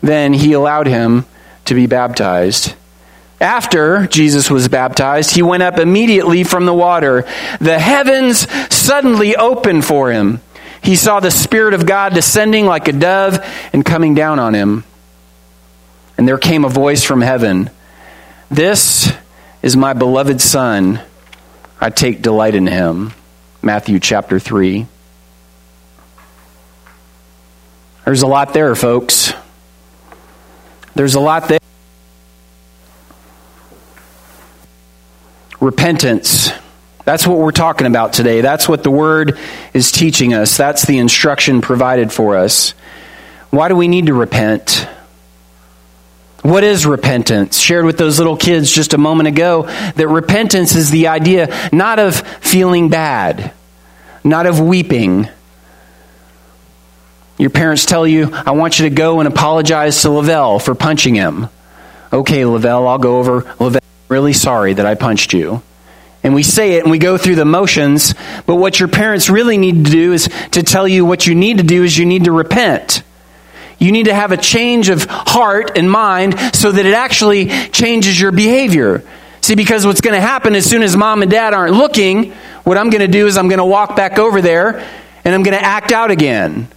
Then 0.00 0.32
he 0.32 0.52
allowed 0.52 0.86
him 0.86 1.26
to 1.66 1.74
be 1.74 1.86
baptized. 1.86 2.74
After 3.40 4.06
Jesus 4.06 4.50
was 4.50 4.68
baptized, 4.68 5.34
he 5.34 5.42
went 5.42 5.62
up 5.62 5.78
immediately 5.78 6.42
from 6.42 6.64
the 6.64 6.72
water. 6.72 7.26
The 7.60 7.78
heavens 7.78 8.50
suddenly 8.74 9.36
opened 9.36 9.84
for 9.84 10.10
him. 10.10 10.40
He 10.82 10.96
saw 10.96 11.20
the 11.20 11.30
Spirit 11.30 11.74
of 11.74 11.84
God 11.84 12.14
descending 12.14 12.64
like 12.64 12.88
a 12.88 12.92
dove 12.92 13.38
and 13.72 13.84
coming 13.84 14.14
down 14.14 14.38
on 14.38 14.54
him. 14.54 14.84
And 16.16 16.26
there 16.26 16.38
came 16.38 16.64
a 16.64 16.68
voice 16.68 17.04
from 17.04 17.20
heaven 17.20 17.70
This 18.50 19.12
is 19.62 19.76
my 19.76 19.92
beloved 19.92 20.40
Son. 20.40 21.00
I 21.78 21.90
take 21.90 22.22
delight 22.22 22.54
in 22.54 22.66
him. 22.66 23.12
Matthew 23.60 24.00
chapter 24.00 24.38
3. 24.38 24.86
There's 28.04 28.22
a 28.22 28.26
lot 28.26 28.54
there, 28.54 28.74
folks. 28.74 29.32
There's 30.94 31.16
a 31.16 31.20
lot 31.20 31.48
there. 31.48 31.58
Repentance. 35.66 36.50
That's 37.04 37.26
what 37.26 37.38
we're 37.38 37.50
talking 37.50 37.88
about 37.88 38.12
today. 38.12 38.40
That's 38.40 38.68
what 38.68 38.84
the 38.84 38.90
Word 38.92 39.36
is 39.74 39.90
teaching 39.90 40.32
us. 40.32 40.56
That's 40.56 40.86
the 40.86 40.98
instruction 40.98 41.60
provided 41.60 42.12
for 42.12 42.36
us. 42.36 42.70
Why 43.50 43.66
do 43.66 43.74
we 43.74 43.88
need 43.88 44.06
to 44.06 44.14
repent? 44.14 44.86
What 46.42 46.62
is 46.62 46.86
repentance? 46.86 47.58
Shared 47.58 47.84
with 47.84 47.98
those 47.98 48.18
little 48.18 48.36
kids 48.36 48.70
just 48.70 48.94
a 48.94 48.98
moment 48.98 49.26
ago 49.26 49.64
that 49.96 50.06
repentance 50.06 50.76
is 50.76 50.92
the 50.92 51.08
idea 51.08 51.52
not 51.72 51.98
of 51.98 52.14
feeling 52.14 52.88
bad, 52.88 53.52
not 54.22 54.46
of 54.46 54.60
weeping. 54.60 55.28
Your 57.38 57.50
parents 57.50 57.86
tell 57.86 58.06
you, 58.06 58.32
I 58.32 58.52
want 58.52 58.78
you 58.78 58.88
to 58.88 58.94
go 58.94 59.18
and 59.18 59.26
apologize 59.26 60.00
to 60.02 60.10
Lavelle 60.10 60.60
for 60.60 60.76
punching 60.76 61.16
him. 61.16 61.48
Okay, 62.12 62.44
Lavelle, 62.44 62.86
I'll 62.86 62.98
go 62.98 63.18
over. 63.18 63.52
Lavelle, 63.58 63.80
really 64.08 64.32
sorry 64.32 64.74
that 64.74 64.86
I 64.86 64.94
punched 64.94 65.32
you. 65.32 65.62
And 66.22 66.34
we 66.34 66.42
say 66.42 66.72
it 66.72 66.82
and 66.82 66.90
we 66.90 66.98
go 66.98 67.16
through 67.16 67.36
the 67.36 67.44
motions, 67.44 68.14
but 68.46 68.56
what 68.56 68.80
your 68.80 68.88
parents 68.88 69.30
really 69.30 69.58
need 69.58 69.84
to 69.84 69.90
do 69.90 70.12
is 70.12 70.28
to 70.52 70.62
tell 70.62 70.88
you 70.88 71.04
what 71.04 71.26
you 71.26 71.34
need 71.34 71.58
to 71.58 71.64
do 71.64 71.84
is 71.84 71.96
you 71.96 72.04
need 72.04 72.24
to 72.24 72.32
repent. 72.32 73.02
You 73.78 73.92
need 73.92 74.06
to 74.06 74.14
have 74.14 74.32
a 74.32 74.36
change 74.36 74.88
of 74.88 75.04
heart 75.08 75.76
and 75.76 75.90
mind 75.90 76.38
so 76.54 76.72
that 76.72 76.86
it 76.86 76.94
actually 76.94 77.46
changes 77.68 78.20
your 78.20 78.32
behavior. 78.32 79.04
See, 79.40 79.54
because 79.54 79.86
what's 79.86 80.00
going 80.00 80.14
to 80.14 80.20
happen 80.20 80.54
as 80.56 80.68
soon 80.68 80.82
as 80.82 80.96
mom 80.96 81.22
and 81.22 81.30
dad 81.30 81.54
aren't 81.54 81.74
looking, 81.74 82.32
what 82.64 82.76
I'm 82.76 82.90
going 82.90 83.02
to 83.02 83.08
do 83.08 83.26
is 83.26 83.36
I'm 83.36 83.48
going 83.48 83.58
to 83.58 83.64
walk 83.64 83.94
back 83.94 84.18
over 84.18 84.40
there 84.40 84.84
and 85.24 85.34
I'm 85.34 85.42
going 85.44 85.56
to 85.56 85.64
act 85.64 85.92
out 85.92 86.10
again. 86.10 86.68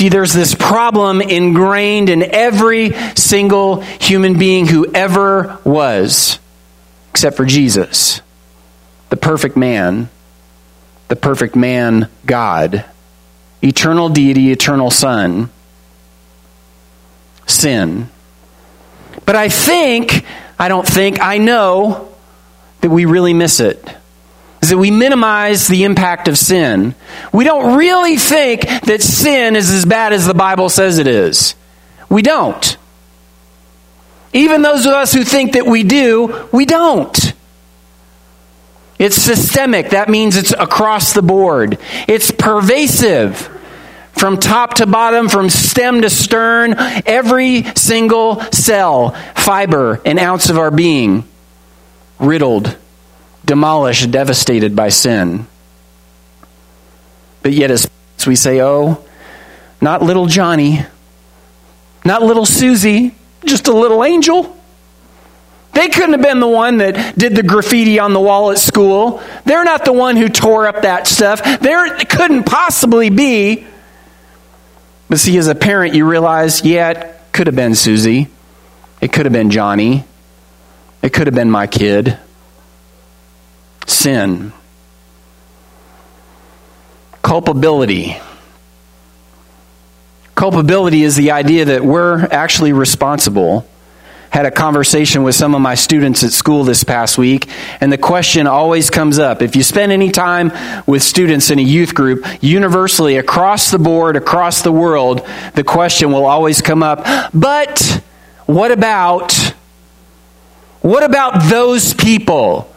See, 0.00 0.08
there's 0.08 0.32
this 0.32 0.54
problem 0.54 1.20
ingrained 1.20 2.08
in 2.08 2.22
every 2.22 2.94
single 3.16 3.82
human 3.82 4.38
being 4.38 4.66
who 4.66 4.90
ever 4.94 5.58
was, 5.62 6.38
except 7.10 7.36
for 7.36 7.44
Jesus, 7.44 8.22
the 9.10 9.18
perfect 9.18 9.58
man, 9.58 10.08
the 11.08 11.16
perfect 11.16 11.54
man, 11.54 12.08
God, 12.24 12.82
eternal 13.62 14.08
deity, 14.08 14.50
eternal 14.52 14.90
Son. 14.90 15.50
Sin. 17.44 18.08
But 19.26 19.36
I 19.36 19.50
think, 19.50 20.24
I 20.58 20.68
don't 20.68 20.88
think, 20.88 21.20
I 21.20 21.36
know 21.36 22.10
that 22.80 22.88
we 22.88 23.04
really 23.04 23.34
miss 23.34 23.60
it 23.60 23.86
that 24.70 24.78
we 24.78 24.90
minimize 24.90 25.68
the 25.68 25.84
impact 25.84 26.26
of 26.26 26.38
sin. 26.38 26.94
We 27.32 27.44
don't 27.44 27.76
really 27.76 28.16
think 28.16 28.62
that 28.62 29.02
sin 29.02 29.54
is 29.54 29.70
as 29.70 29.84
bad 29.84 30.12
as 30.12 30.26
the 30.26 30.34
Bible 30.34 30.68
says 30.68 30.98
it 30.98 31.06
is. 31.06 31.54
We 32.08 32.22
don't. 32.22 32.76
Even 34.32 34.62
those 34.62 34.86
of 34.86 34.92
us 34.92 35.12
who 35.12 35.24
think 35.24 35.52
that 35.52 35.66
we 35.66 35.82
do, 35.82 36.48
we 36.52 36.64
don't. 36.64 37.34
It's 38.98 39.16
systemic. 39.16 39.90
That 39.90 40.08
means 40.08 40.36
it's 40.36 40.52
across 40.52 41.12
the 41.12 41.22
board. 41.22 41.78
It's 42.06 42.30
pervasive. 42.30 43.48
From 44.12 44.38
top 44.38 44.74
to 44.74 44.86
bottom, 44.86 45.28
from 45.28 45.48
stem 45.48 46.02
to 46.02 46.10
stern, 46.10 46.74
every 47.06 47.64
single 47.74 48.40
cell, 48.52 49.10
fiber, 49.34 50.00
an 50.04 50.18
ounce 50.18 50.50
of 50.50 50.58
our 50.58 50.70
being, 50.70 51.24
riddled 52.18 52.76
demolished, 53.50 54.12
devastated 54.12 54.76
by 54.76 54.88
sin. 54.88 55.44
But 57.42 57.52
yet, 57.52 57.72
as 57.72 57.90
we 58.24 58.36
say, 58.36 58.62
oh, 58.62 59.04
not 59.80 60.02
little 60.02 60.26
Johnny, 60.26 60.86
not 62.04 62.22
little 62.22 62.46
Susie, 62.46 63.12
just 63.44 63.66
a 63.66 63.72
little 63.72 64.04
angel. 64.04 64.56
They 65.72 65.88
couldn't 65.88 66.12
have 66.12 66.22
been 66.22 66.38
the 66.38 66.46
one 66.46 66.78
that 66.78 67.18
did 67.18 67.34
the 67.34 67.42
graffiti 67.42 67.98
on 67.98 68.12
the 68.12 68.20
wall 68.20 68.52
at 68.52 68.58
school. 68.58 69.20
They're 69.46 69.64
not 69.64 69.84
the 69.84 69.92
one 69.92 70.14
who 70.14 70.28
tore 70.28 70.68
up 70.68 70.82
that 70.82 71.08
stuff. 71.08 71.42
There 71.60 71.96
couldn't 72.04 72.44
possibly 72.44 73.10
be. 73.10 73.66
But 75.08 75.18
see, 75.18 75.36
as 75.38 75.48
a 75.48 75.56
parent, 75.56 75.96
you 75.96 76.08
realize, 76.08 76.64
yeah, 76.64 76.90
it 76.90 77.20
could 77.32 77.48
have 77.48 77.56
been 77.56 77.74
Susie. 77.74 78.28
It 79.00 79.12
could 79.12 79.26
have 79.26 79.32
been 79.32 79.50
Johnny. 79.50 80.04
It 81.02 81.12
could 81.12 81.26
have 81.26 81.34
been 81.34 81.50
my 81.50 81.66
kid 81.66 82.16
sin. 83.86 84.52
Culpability. 87.22 88.16
Culpability 90.34 91.02
is 91.02 91.16
the 91.16 91.32
idea 91.32 91.66
that 91.66 91.84
we're 91.84 92.26
actually 92.30 92.72
responsible. 92.72 93.66
Had 94.30 94.46
a 94.46 94.50
conversation 94.50 95.22
with 95.22 95.34
some 95.34 95.54
of 95.54 95.60
my 95.60 95.74
students 95.74 96.22
at 96.22 96.30
school 96.30 96.64
this 96.64 96.84
past 96.84 97.18
week, 97.18 97.48
and 97.80 97.92
the 97.92 97.98
question 97.98 98.46
always 98.46 98.88
comes 98.88 99.18
up. 99.18 99.42
If 99.42 99.56
you 99.56 99.62
spend 99.62 99.90
any 99.90 100.10
time 100.10 100.52
with 100.86 101.02
students 101.02 101.50
in 101.50 101.58
a 101.58 101.62
youth 101.62 101.94
group, 101.94 102.24
universally 102.40 103.16
across 103.16 103.70
the 103.70 103.78
board, 103.78 104.16
across 104.16 104.62
the 104.62 104.72
world, 104.72 105.26
the 105.54 105.64
question 105.64 106.12
will 106.12 106.26
always 106.26 106.62
come 106.62 106.82
up, 106.82 107.04
but 107.34 108.02
what 108.46 108.70
about 108.72 109.32
what 110.80 111.02
about 111.02 111.50
those 111.50 111.92
people? 111.92 112.69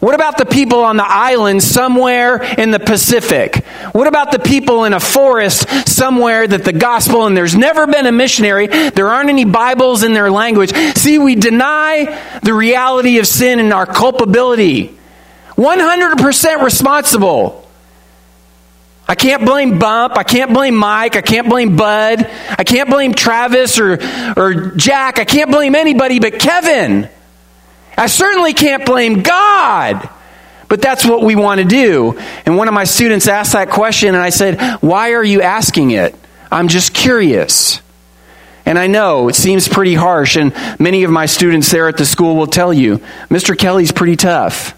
What 0.00 0.14
about 0.14 0.38
the 0.38 0.46
people 0.46 0.84
on 0.84 0.96
the 0.96 1.06
island 1.06 1.60
somewhere 1.60 2.40
in 2.42 2.70
the 2.70 2.78
Pacific? 2.78 3.56
What 3.92 4.06
about 4.06 4.30
the 4.30 4.38
people 4.38 4.84
in 4.84 4.92
a 4.92 5.00
forest 5.00 5.88
somewhere 5.88 6.46
that 6.46 6.64
the 6.64 6.72
gospel 6.72 7.26
and 7.26 7.36
there's 7.36 7.56
never 7.56 7.86
been 7.86 8.06
a 8.06 8.12
missionary, 8.12 8.68
there 8.68 9.08
aren't 9.08 9.28
any 9.28 9.44
Bibles 9.44 10.04
in 10.04 10.12
their 10.12 10.30
language? 10.30 10.72
See, 10.96 11.18
we 11.18 11.34
deny 11.34 12.16
the 12.44 12.54
reality 12.54 13.18
of 13.18 13.26
sin 13.26 13.58
and 13.58 13.72
our 13.72 13.86
culpability. 13.86 14.96
100% 15.56 16.62
responsible. 16.62 17.68
I 19.08 19.16
can't 19.16 19.44
blame 19.44 19.80
Bump. 19.80 20.16
I 20.16 20.22
can't 20.22 20.52
blame 20.52 20.76
Mike. 20.76 21.16
I 21.16 21.22
can't 21.22 21.48
blame 21.48 21.76
Bud. 21.76 22.30
I 22.50 22.62
can't 22.62 22.88
blame 22.88 23.14
Travis 23.14 23.80
or, 23.80 23.98
or 24.36 24.54
Jack. 24.76 25.18
I 25.18 25.24
can't 25.24 25.50
blame 25.50 25.74
anybody 25.74 26.20
but 26.20 26.38
Kevin. 26.38 27.08
I 27.98 28.06
certainly 28.06 28.54
can't 28.54 28.86
blame 28.86 29.22
God. 29.22 30.08
But 30.68 30.82
that's 30.82 31.04
what 31.04 31.22
we 31.22 31.34
want 31.34 31.60
to 31.60 31.66
do. 31.66 32.18
And 32.44 32.56
one 32.56 32.68
of 32.68 32.74
my 32.74 32.84
students 32.84 33.26
asked 33.26 33.54
that 33.54 33.70
question, 33.70 34.08
and 34.08 34.18
I 34.18 34.30
said, 34.30 34.60
Why 34.80 35.14
are 35.14 35.24
you 35.24 35.42
asking 35.42 35.92
it? 35.92 36.14
I'm 36.50 36.68
just 36.68 36.92
curious. 36.94 37.80
And 38.66 38.78
I 38.78 38.86
know 38.86 39.28
it 39.28 39.34
seems 39.34 39.66
pretty 39.66 39.94
harsh, 39.94 40.36
and 40.36 40.54
many 40.78 41.04
of 41.04 41.10
my 41.10 41.24
students 41.24 41.70
there 41.70 41.88
at 41.88 41.96
the 41.96 42.04
school 42.04 42.36
will 42.36 42.46
tell 42.46 42.72
you, 42.72 42.98
Mr. 43.30 43.56
Kelley's 43.56 43.92
pretty 43.92 44.16
tough. 44.16 44.74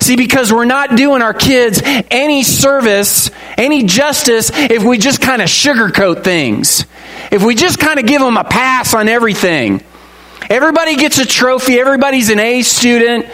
See, 0.00 0.14
because 0.14 0.52
we're 0.52 0.64
not 0.64 0.94
doing 0.94 1.22
our 1.22 1.34
kids 1.34 1.82
any 1.84 2.44
service, 2.44 3.32
any 3.56 3.82
justice, 3.82 4.52
if 4.54 4.84
we 4.84 4.96
just 4.96 5.20
kind 5.20 5.42
of 5.42 5.48
sugarcoat 5.48 6.22
things. 6.22 6.86
If 7.32 7.42
we 7.42 7.56
just 7.56 7.80
kind 7.80 7.98
of 7.98 8.06
give 8.06 8.20
them 8.20 8.36
a 8.36 8.44
pass 8.44 8.94
on 8.94 9.08
everything. 9.08 9.82
Everybody 10.50 10.96
gets 10.96 11.18
a 11.18 11.26
trophy, 11.26 11.78
everybody's 11.78 12.30
an 12.30 12.38
A 12.38 12.62
student. 12.62 13.26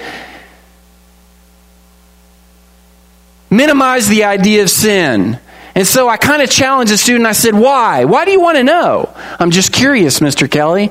Minimize 3.51 4.09
the 4.09 4.25
idea 4.25 4.63
of 4.63 4.71
sin. 4.71 5.39
And 5.77 5.87
so 5.87 6.09
I 6.09 6.17
kind 6.17 6.43
of 6.43 6.51
challenged 6.51 6.93
the 6.93 6.99
student. 6.99 7.27
I 7.27 7.33
said, 7.33 7.55
Why? 7.55 8.05
Why 8.05 8.25
do 8.25 8.31
you 8.31 8.41
want 8.41 8.59
to 8.59 8.65
know? 8.65 9.13
I'm 9.39 9.51
just 9.51 9.73
curious, 9.73 10.21
Mr. 10.21 10.51
Kelley. 10.51 10.91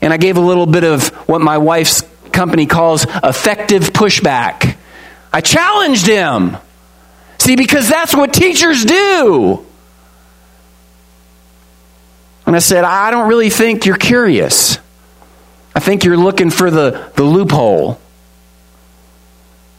And 0.00 0.12
I 0.12 0.16
gave 0.16 0.36
a 0.36 0.40
little 0.40 0.66
bit 0.66 0.84
of 0.84 1.08
what 1.28 1.40
my 1.40 1.58
wife's 1.58 2.02
company 2.32 2.66
calls 2.66 3.06
effective 3.22 3.84
pushback. 3.92 4.76
I 5.32 5.40
challenged 5.40 6.06
him. 6.06 6.56
See, 7.38 7.56
because 7.56 7.88
that's 7.88 8.14
what 8.14 8.32
teachers 8.32 8.84
do. 8.84 9.64
And 12.46 12.54
I 12.54 12.58
said, 12.58 12.84
I 12.84 13.10
don't 13.10 13.28
really 13.28 13.50
think 13.50 13.86
you're 13.86 13.96
curious. 13.96 14.73
Think 15.84 16.04
you're 16.04 16.16
looking 16.16 16.48
for 16.48 16.70
the, 16.70 17.10
the 17.14 17.24
loophole. 17.24 18.00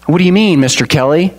What 0.05 0.19
do 0.19 0.23
you 0.23 0.31
mean, 0.31 0.59
Mr. 0.59 0.87
Kelley? 0.87 1.33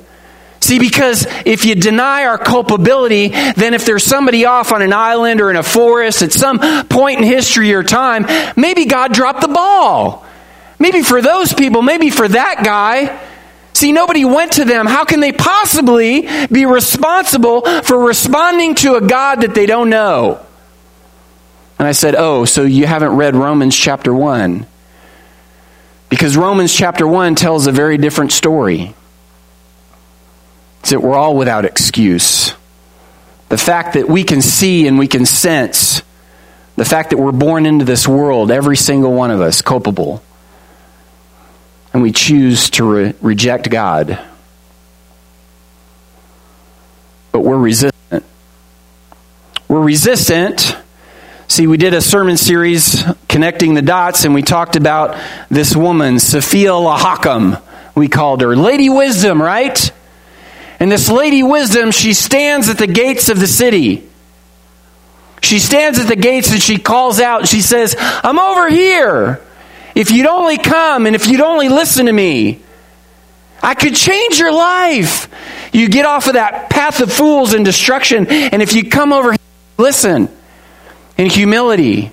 See, 0.59 0.81
because 0.81 1.25
if 1.45 1.65
you 1.65 1.77
deny 1.77 2.25
our 2.25 2.37
culpability, 2.37 3.29
then 3.29 3.75
if 3.75 3.87
there's 3.87 4.03
somebody 4.03 4.45
off 4.45 4.73
on 4.73 4.83
an 4.83 4.93
island 4.93 5.41
or 5.41 5.51
in 5.51 5.57
a 5.57 5.63
forest 5.63 6.23
at 6.23 6.33
some 6.33 6.59
point 6.89 7.19
in 7.19 7.25
history 7.25 7.75
or 7.75 7.85
time, 7.85 8.27
maybe 8.57 8.87
God 8.87 9.13
dropped 9.13 9.43
the 9.43 9.47
ball. 9.47 10.27
Maybe 10.81 11.03
for 11.03 11.23
those 11.23 11.53
people, 11.53 11.81
maybe 11.81 12.11
for 12.11 12.27
that 12.27 12.65
guy. 12.65 13.21
See, 13.73 13.93
nobody 13.93 14.25
went 14.25 14.55
to 14.55 14.65
them. 14.65 14.87
How 14.87 15.05
can 15.05 15.21
they 15.21 15.31
possibly 15.31 16.29
be 16.49 16.67
responsible 16.67 17.61
for 17.83 18.05
responding 18.05 18.75
to 18.77 18.97
a 18.97 19.01
God 19.01 19.43
that 19.43 19.55
they 19.55 19.67
don't 19.67 19.91
know? 19.91 20.45
And 21.79 21.87
I 21.87 21.93
said, 21.93 22.15
Oh, 22.15 22.45
so 22.45 22.63
you 22.63 22.87
haven't 22.87 23.17
read 23.17 23.37
Romans 23.37 23.77
chapter 23.77 24.15
1. 24.15 24.67
Because 26.09 26.37
Romans 26.37 26.73
chapter 26.73 27.07
1 27.07 27.35
tells 27.35 27.67
a 27.67 27.73
very 27.73 27.99
different 27.99 28.33
story. 28.33 28.95
It's 30.81 30.91
that 30.91 31.03
we're 31.03 31.17
all 31.17 31.37
without 31.37 31.65
excuse. 31.65 32.55
The 33.49 33.59
fact 33.59 33.95
that 33.95 34.09
we 34.09 34.25
can 34.25 34.41
see 34.41 34.87
and 34.87 34.99
we 34.99 35.09
can 35.09 35.27
sense, 35.27 36.03
the 36.77 36.85
fact 36.85 37.11
that 37.11 37.19
we're 37.19 37.33
born 37.33 37.67
into 37.67 37.85
this 37.85 38.07
world, 38.07 38.51
every 38.51 38.77
single 38.77 39.13
one 39.13 39.31
of 39.31 39.41
us, 39.41 39.63
culpable. 39.63 40.23
And 41.93 42.03
we 42.03 42.13
choose 42.13 42.71
to 42.71 42.85
re- 42.85 43.15
reject 43.21 43.69
God. 43.69 44.19
But 47.33 47.41
we're 47.41 47.59
resistant. 47.59 48.25
We're 49.69 49.83
resistant 49.83 50.77
See, 51.57 51.67
we 51.67 51.79
did 51.79 51.95
a 51.95 52.03
sermon 52.03 52.37
series 52.37 53.03
connecting 53.31 53.73
the 53.73 53.81
dots, 53.81 54.27
and 54.27 54.35
we 54.35 54.43
talked 54.43 54.77
about 54.77 55.19
this 55.49 55.75
woman, 55.75 56.19
Sophia 56.19 56.73
Lahakam, 56.73 57.63
we 57.95 58.09
called 58.09 58.43
her. 58.43 58.55
Lady 58.55 58.91
Wisdom, 58.91 59.41
right? 59.41 59.91
And 60.79 60.93
this 60.93 61.09
Lady 61.09 61.43
Wisdom, 61.43 61.93
she 61.93 62.13
stands 62.13 62.69
at 62.69 62.77
the 62.77 62.87
gates 62.87 63.31
of 63.31 63.41
the 63.41 63.47
city. 63.47 64.07
She 65.41 65.59
stands 65.59 65.99
at 65.99 66.09
the 66.09 66.15
gates 66.15 66.53
and 66.53 66.61
she 66.61 66.77
calls 66.77 67.21
out, 67.21 67.49
she 67.49 67.63
says, 67.63 67.97
I'm 67.99 68.39
over 68.39 68.69
here. 68.69 69.41
If 69.95 70.11
you'd 70.11 70.27
only 70.27 70.59
come 70.59 71.07
and 71.07 71.17
if 71.17 71.27
you'd 71.27 71.41
only 71.41 71.71
listen 71.71 72.05
to 72.05 72.13
me, 72.13 72.61
I 73.63 73.73
could 73.73 73.97
change 73.97 74.39
your 74.39 74.53
life. 74.53 75.31
You 75.73 75.89
get 75.89 76.05
off 76.05 76.27
of 76.27 76.35
that 76.35 76.69
path 76.69 77.01
of 77.01 77.11
fools 77.11 77.55
and 77.55 77.65
destruction, 77.65 78.27
and 78.27 78.61
if 78.61 78.75
you 78.75 78.91
come 78.91 79.15
over 79.15 79.31
here, 79.31 79.39
listen 79.79 80.29
in 81.17 81.31
humility 81.31 82.11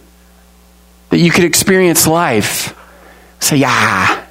that 1.10 1.20
you 1.20 1.32
could 1.32 1.44
experience 1.44 2.08
life. 2.08 2.78
Say, 3.40 3.58
yeah, 3.58 4.26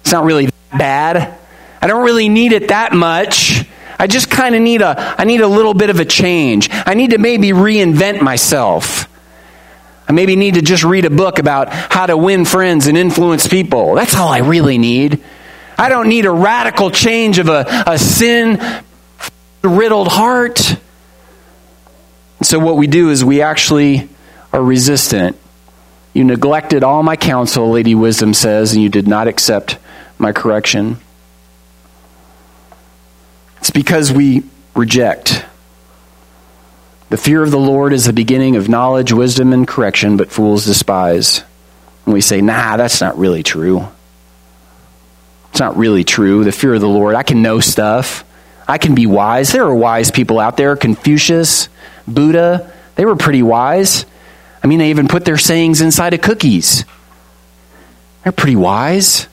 it's 0.00 0.12
not 0.12 0.24
really 0.24 0.46
that 0.46 0.78
bad. 0.78 1.38
I 1.80 1.86
don't 1.86 2.04
really 2.04 2.28
need 2.28 2.52
it 2.52 2.68
that 2.68 2.92
much. 2.92 3.64
I 3.98 4.06
just 4.06 4.30
kind 4.30 4.54
of 4.54 4.62
need 4.62 4.80
a 4.80 5.16
I 5.18 5.24
need 5.24 5.40
a 5.40 5.48
little 5.48 5.74
bit 5.74 5.90
of 5.90 5.98
a 5.98 6.04
change. 6.04 6.68
I 6.70 6.94
need 6.94 7.10
to 7.10 7.18
maybe 7.18 7.48
reinvent 7.48 8.22
myself. 8.22 9.08
I 10.08 10.12
maybe 10.12 10.36
need 10.36 10.54
to 10.54 10.62
just 10.62 10.84
read 10.84 11.04
a 11.04 11.10
book 11.10 11.38
about 11.38 11.68
how 11.70 12.06
to 12.06 12.16
win 12.16 12.44
friends 12.44 12.86
and 12.86 12.96
influence 12.96 13.46
people. 13.46 13.94
That's 13.94 14.16
all 14.16 14.28
I 14.28 14.38
really 14.38 14.78
need. 14.78 15.22
I 15.76 15.90
don't 15.90 16.08
need 16.08 16.24
a 16.24 16.30
radical 16.30 16.90
change 16.90 17.38
of 17.38 17.48
a, 17.48 17.66
a 17.86 17.98
sin 17.98 18.60
riddled 19.62 20.08
heart. 20.08 20.76
So, 22.42 22.58
what 22.58 22.76
we 22.76 22.86
do 22.86 23.10
is 23.10 23.24
we 23.24 23.42
actually 23.42 24.08
are 24.52 24.62
resistant. 24.62 25.36
You 26.14 26.24
neglected 26.24 26.82
all 26.82 27.02
my 27.02 27.16
counsel, 27.16 27.70
Lady 27.70 27.94
Wisdom 27.94 28.32
says, 28.32 28.72
and 28.72 28.82
you 28.82 28.88
did 28.88 29.08
not 29.08 29.28
accept 29.28 29.78
my 30.18 30.32
correction. 30.32 30.98
It's 33.58 33.70
because 33.70 34.12
we 34.12 34.44
reject. 34.74 35.44
The 37.10 37.16
fear 37.16 37.42
of 37.42 37.50
the 37.50 37.58
Lord 37.58 37.92
is 37.92 38.04
the 38.04 38.12
beginning 38.12 38.56
of 38.56 38.68
knowledge, 38.68 39.12
wisdom, 39.12 39.52
and 39.52 39.66
correction, 39.66 40.16
but 40.16 40.30
fools 40.30 40.64
despise. 40.66 41.42
And 42.04 42.14
we 42.14 42.20
say, 42.20 42.40
nah, 42.40 42.76
that's 42.76 43.00
not 43.00 43.18
really 43.18 43.42
true. 43.42 43.86
It's 45.50 45.60
not 45.60 45.76
really 45.76 46.04
true. 46.04 46.44
The 46.44 46.52
fear 46.52 46.74
of 46.74 46.80
the 46.80 46.88
Lord, 46.88 47.14
I 47.14 47.22
can 47.22 47.42
know 47.42 47.60
stuff. 47.60 48.24
I 48.66 48.78
can 48.78 48.94
be 48.94 49.06
wise. 49.06 49.52
There 49.52 49.64
are 49.64 49.74
wise 49.74 50.10
people 50.10 50.38
out 50.38 50.56
there. 50.56 50.76
Confucius, 50.76 51.68
Buddha, 52.14 52.72
they 52.96 53.04
were 53.04 53.16
pretty 53.16 53.42
wise. 53.42 54.06
I 54.62 54.66
mean, 54.66 54.78
they 54.78 54.90
even 54.90 55.08
put 55.08 55.24
their 55.24 55.38
sayings 55.38 55.80
inside 55.80 56.14
of 56.14 56.20
cookies. 56.20 56.84
They're 58.22 58.32
pretty 58.32 58.56
wise. 58.56 59.28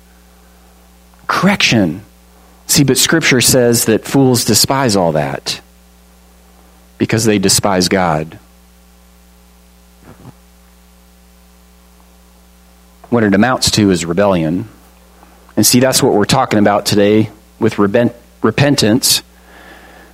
Correction. 1.27 2.03
See, 2.67 2.83
but 2.83 2.97
Scripture 2.97 3.41
says 3.41 3.85
that 3.85 4.05
fools 4.05 4.45
despise 4.45 4.95
all 4.95 5.13
that 5.13 5.61
because 6.97 7.25
they 7.25 7.39
despise 7.39 7.89
God. 7.89 8.39
What 13.09 13.23
it 13.23 13.33
amounts 13.33 13.71
to 13.71 13.91
is 13.91 14.05
rebellion. 14.05 14.67
And 15.55 15.65
see, 15.65 15.79
that's 15.79 16.03
what 16.03 16.13
we're 16.13 16.25
talking 16.25 16.59
about 16.59 16.85
today 16.85 17.29
with 17.59 17.79
repentance 17.79 19.21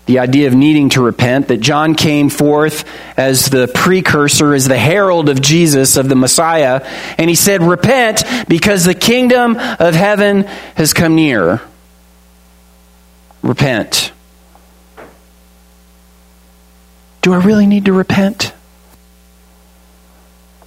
the 0.05 0.19
idea 0.19 0.47
of 0.47 0.53
needing 0.53 0.89
to 0.89 1.01
repent, 1.01 1.47
that 1.49 1.57
John 1.57 1.95
came 1.95 2.29
forth 2.29 2.85
as 3.17 3.49
the 3.49 3.67
precursor, 3.67 4.53
as 4.53 4.67
the 4.67 4.77
herald 4.77 5.29
of 5.29 5.41
Jesus, 5.41 5.95
of 5.95 6.09
the 6.09 6.15
Messiah, 6.15 6.85
and 7.17 7.29
he 7.29 7.35
said, 7.35 7.61
Repent 7.61 8.23
because 8.47 8.85
the 8.85 8.95
kingdom 8.95 9.57
of 9.57 9.93
heaven 9.93 10.43
has 10.75 10.93
come 10.93 11.15
near. 11.15 11.61
Repent. 13.41 14.11
Do 17.21 17.33
I 17.33 17.37
really 17.37 17.67
need 17.67 17.85
to 17.85 17.93
repent? 17.93 18.53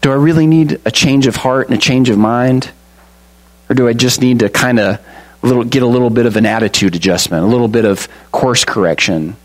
Do 0.01 0.13
I 0.13 0.17
really 0.17 0.47
need 0.47 0.81
a 0.85 0.91
change 0.91 1.27
of 1.27 1.35
heart 1.35 1.69
and 1.69 1.77
a 1.77 1.81
change 1.81 2.11
of 2.11 2.19
mind? 2.19 2.71
Or 3.69 3.75
do 3.75 3.89
I 3.89 3.93
just 3.93 4.21
need 4.21 4.41
to 4.41 4.49
kind 4.49 4.79
of 4.79 5.05
little, 5.45 5.65
get 5.65 5.83
a 5.83 5.87
little 5.87 6.11
bit 6.11 6.27
of 6.27 6.37
an 6.37 6.47
attitude 6.47 6.97
adjustment, 6.97 7.45
a 7.45 7.47
little 7.47 7.69
bit 7.69 7.85
of 7.85 8.09
course 8.33 8.65
correction. 8.65 9.37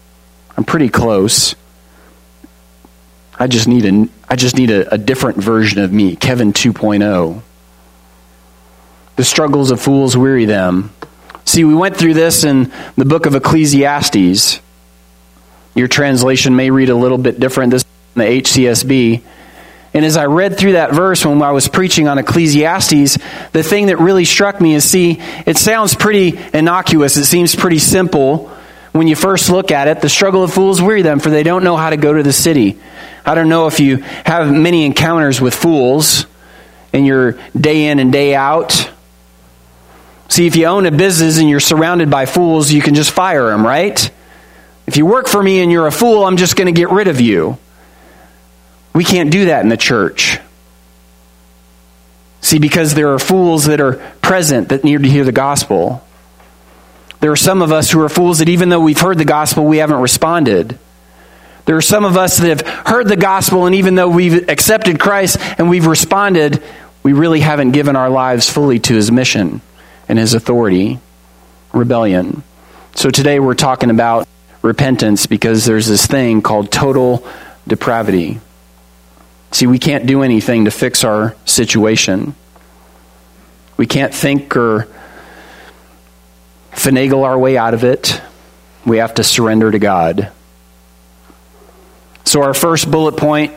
I'm 0.58 0.64
pretty 0.64 0.90
close. 0.90 1.56
I 3.38 3.48
just 3.48 3.68
need 3.68 3.86
a, 3.86 4.08
I 4.28 4.36
just 4.36 4.58
need 4.58 4.72
a, 4.72 4.94
a 4.94 4.98
different 4.98 5.38
version 5.38 5.80
of 5.80 5.92
me, 5.92 6.16
Kevin 6.16 6.54
2.0. 6.54 7.42
The 9.16 9.24
struggles 9.24 9.72
of 9.72 9.82
fools 9.82 10.16
weary 10.16 10.46
them. 10.46 10.94
See, 11.46 11.64
we 11.64 11.74
went 11.74 11.98
through 11.98 12.14
this 12.14 12.44
in 12.44 12.72
the 12.96 13.06
book 13.06 13.26
of 13.26 13.36
Ecclesiastes. 13.36 14.62
Your 15.76 15.88
translation 15.88 16.56
may 16.56 16.70
read 16.70 16.90
a 16.90 16.96
little 16.96 17.18
bit 17.18 17.40
different. 17.40 17.72
This 17.72 17.86
in 18.16 18.20
the 18.20 18.42
HCSB. 18.42 19.22
And 19.94 20.06
as 20.06 20.18
I 20.18 20.26
read 20.26 20.58
through 20.58 20.74
that 20.74 20.94
verse 20.94 21.26
when 21.26 21.42
I 21.42 21.52
was 21.52 21.68
preaching 21.68 22.08
on 22.08 22.20
Ecclesiastes, 22.20 23.18
the 23.52 23.64
thing 23.64 23.88
that 23.88 23.98
really 23.98 24.26
struck 24.26 24.62
me 24.62 24.76
is 24.76 24.84
see, 24.84 25.20
it 25.46 25.58
sounds 25.58 25.96
pretty 25.96 26.40
innocuous. 26.54 27.18
It 27.18 27.26
seems 27.26 27.56
pretty 27.56 27.80
simple 27.80 28.50
when 28.92 29.08
you 29.08 29.16
first 29.16 29.50
look 29.50 29.72
at 29.72 29.88
it. 29.88 30.02
The 30.02 30.10
struggle 30.10 30.44
of 30.44 30.54
fools 30.54 30.82
weary 30.82 31.02
them, 31.02 31.20
for 31.20 31.32
they 31.32 31.44
don't 31.44 31.64
know 31.64 31.76
how 31.76 31.90
to 31.90 31.98
go 31.98 32.14
to 32.14 32.22
the 32.22 32.34
city. 32.34 32.78
I 33.26 33.34
don't 33.34 33.50
know 33.50 33.68
if 33.68 33.80
you 33.80 33.98
have 33.98 34.52
many 34.52 34.86
encounters 34.86 35.42
with 35.42 35.56
fools 35.56 36.28
in 36.94 37.06
your 37.06 37.34
day 37.60 37.88
in 37.88 38.00
and 38.00 38.12
day 38.12 38.36
out. 38.36 38.92
See, 40.28 40.46
if 40.46 40.56
you 40.56 40.66
own 40.66 40.86
a 40.86 40.92
business 40.92 41.40
and 41.40 41.50
you're 41.50 41.60
surrounded 41.60 42.12
by 42.12 42.28
fools, 42.28 42.72
you 42.72 42.82
can 42.82 42.94
just 42.94 43.10
fire 43.12 43.50
them, 43.50 43.66
right? 43.66 44.12
If 44.86 44.98
you 44.98 45.06
work 45.06 45.28
for 45.28 45.42
me 45.42 45.62
and 45.62 45.72
you're 45.72 45.88
a 45.88 45.92
fool, 45.92 46.24
I'm 46.24 46.38
just 46.38 46.56
going 46.56 46.74
to 46.74 46.80
get 46.80 46.90
rid 46.90 47.08
of 47.08 47.20
you. 47.20 47.58
We 48.94 49.04
can't 49.04 49.32
do 49.32 49.46
that 49.46 49.64
in 49.64 49.70
the 49.70 49.78
church. 49.78 50.40
See, 52.42 52.60
because 52.60 52.94
there 52.94 53.14
are 53.14 53.20
fools 53.20 53.66
that 53.66 53.82
are 53.82 53.94
present 54.22 54.70
that 54.70 54.84
need 54.84 55.04
to 55.04 55.10
hear 55.10 55.26
the 55.26 55.32
gospel. 55.32 56.04
There 57.20 57.32
are 57.32 57.38
some 57.38 57.62
of 57.62 57.72
us 57.72 57.92
who 57.92 58.02
are 58.02 58.10
fools 58.10 58.40
that 58.40 58.50
even 58.50 58.70
though 58.70 58.80
we've 58.80 59.00
heard 59.00 59.18
the 59.18 59.26
gospel, 59.26 59.66
we 59.66 59.78
haven't 59.78 60.00
responded. 60.00 60.80
There 61.66 61.76
are 61.76 61.82
some 61.82 62.06
of 62.06 62.18
us 62.18 62.38
that 62.38 62.48
have 62.48 62.88
heard 62.88 63.08
the 63.08 63.18
gospel, 63.18 63.66
and 63.66 63.76
even 63.76 63.96
though 63.96 64.08
we've 64.08 64.50
accepted 64.50 65.00
Christ 65.00 65.38
and 65.58 65.70
we've 65.70 65.86
responded, 65.86 66.64
we 67.04 67.14
really 67.14 67.42
haven't 67.42 67.72
given 67.72 67.96
our 67.96 68.10
lives 68.10 68.50
fully 68.50 68.80
to 68.80 68.96
his 68.96 69.12
mission 69.12 69.62
and 70.08 70.18
his 70.18 70.34
authority. 70.34 71.00
Rebellion. 71.74 72.42
So 72.96 73.10
today 73.10 73.40
we're 73.40 73.54
talking 73.54 73.92
about 73.92 74.28
repentance 74.62 75.28
because 75.28 75.66
there's 75.66 75.88
this 75.88 76.08
thing 76.08 76.42
called 76.42 76.72
total 76.72 77.28
depravity. 77.68 78.40
See, 79.52 79.68
we 79.68 79.80
can't 79.80 80.06
do 80.06 80.22
anything 80.22 80.66
to 80.66 80.72
fix 80.72 81.04
our 81.04 81.36
situation. 81.46 82.36
We 83.78 83.88
can't 83.88 84.14
think 84.14 84.56
or 84.56 84.88
finagle 86.72 87.24
our 87.24 87.38
way 87.38 87.58
out 87.58 87.74
of 87.74 87.84
it. 87.84 88.22
We 88.86 88.98
have 88.98 89.16
to 89.16 89.24
surrender 89.24 89.72
to 89.72 89.80
God. 89.80 90.32
So, 92.26 92.44
our 92.44 92.54
first 92.54 92.90
bullet 92.90 93.18
point 93.18 93.54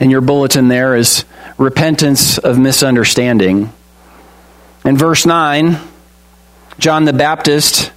in 0.00 0.10
your 0.10 0.22
bulletin 0.22 0.68
there 0.68 0.96
is 0.96 1.24
repentance 1.58 2.38
of 2.38 2.58
misunderstanding. 2.58 3.72
In 4.84 4.96
verse 4.96 5.26
9, 5.26 5.78
John 6.78 7.04
the 7.04 7.12
Baptist, 7.12 7.92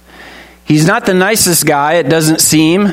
He's 0.64 0.86
not 0.86 1.06
the 1.06 1.14
nicest 1.14 1.64
guy, 1.64 1.94
it 1.94 2.10
doesn't 2.10 2.42
seem. 2.42 2.92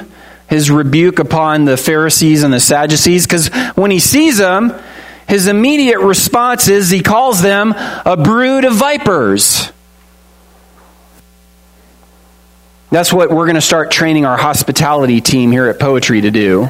His 0.56 0.72
rebuke 0.72 1.20
upon 1.20 1.66
the 1.66 1.76
Pharisees 1.76 2.44
and 2.44 2.54
the 2.54 2.62
Sadducees, 2.62 3.28
because 3.28 3.50
when 3.76 3.92
he 3.92 4.00
sees 4.00 4.38
them, 4.38 4.74
his 5.28 5.50
immediate 5.50 6.00
response 6.00 6.70
is 6.70 6.90
he 6.90 7.02
calls 7.02 7.42
them 7.42 7.74
a 7.76 8.16
brood 8.16 8.64
of 8.64 8.74
vipers. 8.74 9.70
That's 12.90 13.12
what 13.12 13.32
we're 13.32 13.48
going 13.48 13.56
to 13.56 13.62
start 13.62 13.92
training 13.92 14.26
our 14.26 14.38
hospitality 14.38 15.20
team 15.20 15.52
here 15.52 15.68
at 15.68 15.78
Poetry 15.78 16.22
to 16.22 16.32
do. 16.32 16.68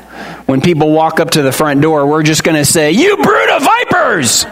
When 0.48 0.62
people 0.62 0.92
walk 0.92 1.20
up 1.20 1.30
to 1.32 1.44
the 1.44 1.52
front 1.52 1.80
door, 1.80 2.08
we're 2.08 2.24
just 2.24 2.44
going 2.44 2.58
to 2.58 2.66
say, 2.66 2.92
You 2.92 3.18
brood 3.18 3.50
of 3.50 3.62
vipers! 3.62 4.46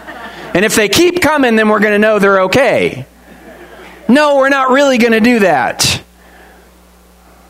And 0.54 0.64
if 0.64 0.76
they 0.76 0.88
keep 0.88 1.20
coming, 1.20 1.56
then 1.56 1.68
we're 1.68 1.80
going 1.80 1.94
to 1.94 1.98
know 1.98 2.20
they're 2.20 2.42
okay. 2.42 3.04
No, 4.08 4.36
we're 4.36 4.48
not 4.48 4.70
really 4.70 4.98
going 4.98 5.12
to 5.12 5.18
do 5.18 5.40
that. 5.40 6.04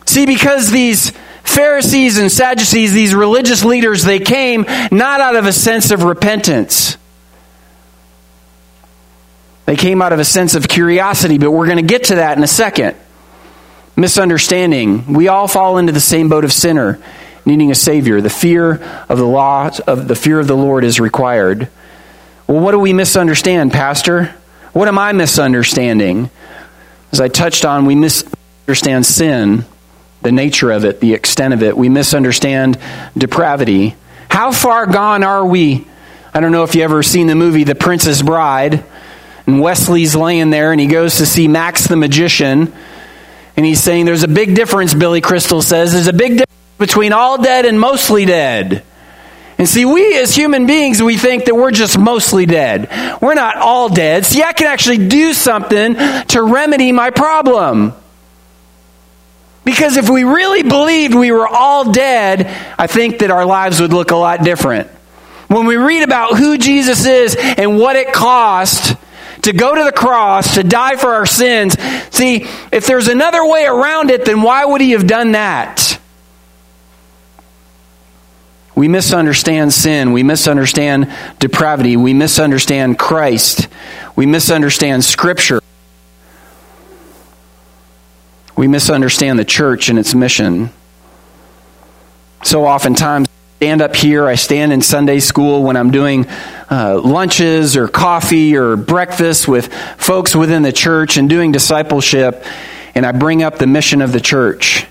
See, 0.06 0.24
because 0.24 0.70
these 0.70 1.12
Pharisees 1.44 2.18
and 2.18 2.32
Sadducees, 2.32 2.92
these 2.92 3.14
religious 3.14 3.64
leaders, 3.64 4.02
they 4.02 4.18
came 4.18 4.64
not 4.90 5.20
out 5.20 5.36
of 5.36 5.46
a 5.46 5.52
sense 5.52 5.90
of 5.90 6.02
repentance. 6.02 6.96
They 9.66 9.76
came 9.76 10.02
out 10.02 10.12
of 10.12 10.18
a 10.18 10.24
sense 10.24 10.54
of 10.54 10.66
curiosity, 10.66 11.38
but 11.38 11.50
we're 11.50 11.66
going 11.66 11.76
to 11.76 11.82
get 11.82 12.04
to 12.04 12.16
that 12.16 12.36
in 12.36 12.42
a 12.42 12.48
second. 12.48 12.96
Misunderstanding. 13.94 15.12
We 15.12 15.28
all 15.28 15.46
fall 15.46 15.78
into 15.78 15.92
the 15.92 16.00
same 16.00 16.28
boat 16.28 16.44
of 16.44 16.52
sinner, 16.52 16.98
needing 17.44 17.70
a 17.70 17.74
savior. 17.74 18.20
The 18.20 18.30
fear 18.30 18.82
of 19.08 19.18
the 19.18 19.26
law 19.26 19.70
of 19.86 20.08
the 20.08 20.16
fear 20.16 20.40
of 20.40 20.48
the 20.48 20.56
Lord 20.56 20.82
is 20.82 20.98
required. 20.98 21.68
Well, 22.46 22.60
what 22.60 22.72
do 22.72 22.78
we 22.78 22.92
misunderstand, 22.92 23.72
Pastor? 23.72 24.34
What 24.72 24.88
am 24.88 24.98
I 24.98 25.12
misunderstanding? 25.12 26.30
As 27.12 27.20
I 27.20 27.28
touched 27.28 27.64
on, 27.64 27.86
we 27.86 27.94
misunderstand 27.94 29.06
sin 29.06 29.64
the 30.24 30.32
nature 30.32 30.72
of 30.72 30.84
it, 30.84 31.00
the 31.00 31.14
extent 31.14 31.54
of 31.54 31.62
it. 31.62 31.76
We 31.76 31.88
misunderstand 31.88 32.78
depravity. 33.16 33.94
How 34.28 34.50
far 34.50 34.86
gone 34.86 35.22
are 35.22 35.44
we? 35.44 35.86
I 36.32 36.40
don't 36.40 36.50
know 36.50 36.64
if 36.64 36.74
you 36.74 36.82
ever 36.82 37.02
seen 37.02 37.28
the 37.28 37.34
movie 37.36 37.62
The 37.62 37.76
Princess 37.76 38.22
Bride, 38.22 38.82
and 39.46 39.60
Westley's 39.60 40.16
laying 40.16 40.50
there 40.50 40.72
and 40.72 40.80
he 40.80 40.86
goes 40.86 41.18
to 41.18 41.26
see 41.26 41.46
Max 41.46 41.86
the 41.86 41.96
magician, 41.96 42.72
and 43.56 43.66
he's 43.66 43.80
saying, 43.80 44.06
There's 44.06 44.24
a 44.24 44.28
big 44.28 44.56
difference, 44.56 44.94
Billy 44.94 45.20
Crystal 45.20 45.62
says. 45.62 45.92
There's 45.92 46.08
a 46.08 46.12
big 46.12 46.38
difference 46.38 46.78
between 46.78 47.12
all 47.12 47.40
dead 47.40 47.66
and 47.66 47.78
mostly 47.78 48.24
dead. 48.24 48.82
And 49.58 49.68
see, 49.68 49.84
we 49.84 50.18
as 50.18 50.34
human 50.34 50.66
beings, 50.66 51.00
we 51.00 51.16
think 51.16 51.44
that 51.44 51.54
we're 51.54 51.70
just 51.70 51.96
mostly 51.96 52.44
dead. 52.44 52.88
We're 53.20 53.34
not 53.34 53.56
all 53.56 53.88
dead. 53.88 54.24
See, 54.24 54.42
I 54.42 54.52
can 54.52 54.66
actually 54.66 55.06
do 55.06 55.32
something 55.32 55.94
to 55.94 56.42
remedy 56.42 56.90
my 56.90 57.10
problem. 57.10 57.92
Because 59.64 59.96
if 59.96 60.10
we 60.10 60.24
really 60.24 60.62
believed 60.62 61.14
we 61.14 61.32
were 61.32 61.48
all 61.48 61.90
dead, 61.90 62.46
I 62.78 62.86
think 62.86 63.20
that 63.20 63.30
our 63.30 63.46
lives 63.46 63.80
would 63.80 63.92
look 63.92 64.10
a 64.10 64.16
lot 64.16 64.44
different. 64.44 64.88
When 65.48 65.66
we 65.66 65.76
read 65.76 66.02
about 66.02 66.36
who 66.36 66.58
Jesus 66.58 67.06
is 67.06 67.36
and 67.38 67.78
what 67.78 67.96
it 67.96 68.12
cost 68.12 68.96
to 69.42 69.52
go 69.52 69.74
to 69.74 69.84
the 69.84 69.92
cross, 69.92 70.54
to 70.54 70.62
die 70.62 70.96
for 70.96 71.14
our 71.14 71.26
sins, 71.26 71.78
see, 72.10 72.46
if 72.72 72.86
there's 72.86 73.08
another 73.08 73.46
way 73.46 73.64
around 73.64 74.10
it, 74.10 74.24
then 74.24 74.42
why 74.42 74.64
would 74.64 74.80
he 74.80 74.92
have 74.92 75.06
done 75.06 75.32
that? 75.32 75.98
We 78.74 78.88
misunderstand 78.88 79.72
sin. 79.72 80.12
We 80.12 80.22
misunderstand 80.22 81.12
depravity. 81.38 81.96
We 81.96 82.12
misunderstand 82.12 82.98
Christ. 82.98 83.68
We 84.16 84.26
misunderstand 84.26 85.04
Scripture. 85.04 85.60
We 88.56 88.68
misunderstand 88.68 89.38
the 89.38 89.44
church 89.44 89.88
and 89.88 89.98
its 89.98 90.14
mission. 90.14 90.70
So 92.44 92.66
oftentimes, 92.66 93.26
I 93.28 93.64
stand 93.64 93.82
up 93.82 93.96
here, 93.96 94.26
I 94.26 94.36
stand 94.36 94.72
in 94.72 94.80
Sunday 94.80 95.18
school 95.18 95.62
when 95.62 95.76
I'm 95.76 95.90
doing 95.90 96.26
uh, 96.70 97.00
lunches 97.02 97.76
or 97.76 97.88
coffee 97.88 98.56
or 98.56 98.76
breakfast 98.76 99.48
with 99.48 99.72
folks 99.96 100.36
within 100.36 100.62
the 100.62 100.72
church 100.72 101.16
and 101.16 101.28
doing 101.28 101.52
discipleship, 101.52 102.44
and 102.94 103.04
I 103.04 103.12
bring 103.12 103.42
up 103.42 103.58
the 103.58 103.66
mission 103.66 104.02
of 104.02 104.12
the 104.12 104.20
church 104.20 104.86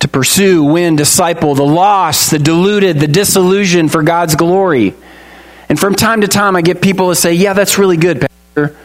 to 0.00 0.08
pursue, 0.08 0.64
win, 0.64 0.96
disciple 0.96 1.54
the 1.54 1.62
lost, 1.62 2.30
the 2.30 2.38
deluded, 2.38 2.98
the 2.98 3.06
disillusioned 3.06 3.92
for 3.92 4.02
God's 4.02 4.34
glory. 4.34 4.94
And 5.68 5.78
from 5.78 5.94
time 5.94 6.22
to 6.22 6.28
time, 6.28 6.56
I 6.56 6.62
get 6.62 6.82
people 6.82 7.10
to 7.10 7.14
say, 7.14 7.34
Yeah, 7.34 7.52
that's 7.52 7.78
really 7.78 7.96
good, 7.96 8.20
Pastor. 8.20 8.76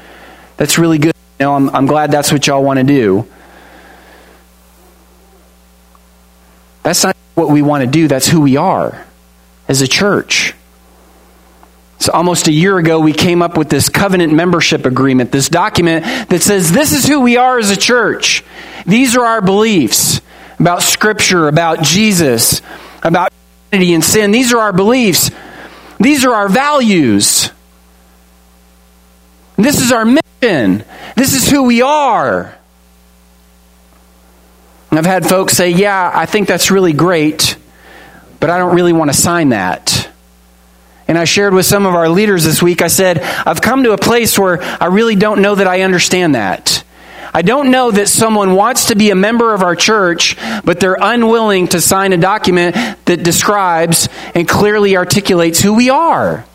That's 0.58 0.78
really 0.78 1.00
good. 1.00 1.16
Know, 1.40 1.56
I'm, 1.56 1.70
I'm 1.70 1.86
glad 1.86 2.12
that's 2.12 2.32
what 2.32 2.48
y'all 2.48 2.64
want 2.64 2.80
to 2.80 2.86
do. 2.86 3.28
That's 6.84 7.04
not 7.04 7.16
what 7.34 7.50
we 7.50 7.62
want 7.62 7.82
to 7.82 7.88
do, 7.88 8.08
that's 8.08 8.28
who 8.28 8.42
we 8.42 8.58
are 8.58 9.06
as 9.68 9.82
a 9.82 9.88
church. 9.88 10.54
So, 12.00 12.12
almost 12.12 12.48
a 12.48 12.52
year 12.52 12.78
ago, 12.78 13.00
we 13.00 13.14
came 13.14 13.42
up 13.42 13.58
with 13.58 13.70
this 13.70 13.90
covenant 13.90 14.34
membership 14.34 14.86
agreement, 14.86 15.32
this 15.32 15.50
document 15.50 16.06
that 16.30 16.42
says 16.42 16.72
this 16.72 16.92
is 16.92 17.08
who 17.08 17.22
we 17.22 17.38
are 17.38 17.58
as 17.58 17.72
a 17.72 17.78
church. 17.78 18.44
These 18.86 19.18
are 19.18 19.26
our 19.26 19.42
beliefs 19.42 20.22
about 20.60 20.84
Scripture, 20.84 21.48
about 21.48 21.82
Jesus, 21.82 22.62
about 23.02 23.32
and 23.72 24.04
sin. 24.04 24.32
These 24.32 24.54
are 24.54 24.60
our 24.60 24.74
beliefs. 24.74 25.32
These 26.00 26.26
are 26.26 26.34
our 26.34 26.50
values. 26.50 27.50
This 29.58 29.82
is 29.82 29.92
our 29.92 30.06
mission. 30.06 30.84
This 31.16 31.34
is 31.34 31.50
who 31.50 31.64
we 31.64 31.82
are. 31.82 32.56
And 34.90 35.00
I've 35.00 35.06
had 35.06 35.28
folks 35.28 35.54
say, 35.54 35.70
Yeah, 35.70 36.12
I 36.14 36.26
think 36.26 36.48
that's 36.48 36.72
really 36.72 36.94
great, 36.94 37.58
but 38.40 38.50
I 38.50 38.58
don't 38.58 38.76
really 38.76 38.94
want 38.94 39.12
to 39.12 39.18
sign 39.18 39.50
that. 39.50 40.10
And 41.08 41.18
I 41.18 41.26
shared 41.26 41.54
with 41.54 41.66
some 41.66 41.86
of 41.86 41.94
our 41.94 42.10
leaders 42.10 42.44
this 42.44 42.64
week, 42.64 42.82
I 42.82 42.88
said, 42.88 43.20
I've 43.20 43.62
come 43.62 43.84
to 43.84 43.92
a 43.92 43.98
place 43.98 44.40
where 44.40 44.62
I 44.62 44.88
really 44.88 45.16
don't 45.16 45.42
know 45.42 45.54
that 45.54 45.68
I 45.68 45.82
understand 45.82 46.34
that. 46.36 46.84
I 47.34 47.42
don't 47.42 47.70
know 47.70 47.92
that 47.92 48.08
someone 48.08 48.56
wants 48.56 48.86
to 48.86 48.96
be 48.96 49.10
a 49.10 49.16
member 49.16 49.54
of 49.54 49.62
our 49.62 49.76
church, 49.76 50.38
but 50.64 50.80
they're 50.80 50.98
unwilling 51.00 51.68
to 51.70 51.82
sign 51.82 52.14
a 52.14 52.18
document 52.18 52.76
that 53.06 53.24
describes 53.24 54.08
and 54.34 54.48
clearly 54.48 54.96
articulates 54.96 55.62
who 55.62 55.74
we 55.74 55.90
are. 55.90 56.46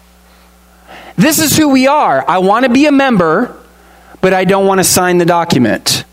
This 1.20 1.38
is 1.38 1.54
who 1.54 1.68
we 1.68 1.86
are. 1.86 2.24
I 2.26 2.38
want 2.38 2.64
to 2.64 2.70
be 2.70 2.86
a 2.86 2.92
member, 2.92 3.54
but 4.22 4.32
I 4.32 4.46
don't 4.46 4.66
want 4.66 4.78
to 4.78 4.84
sign 4.84 5.18
the 5.18 5.26
document 5.26 6.04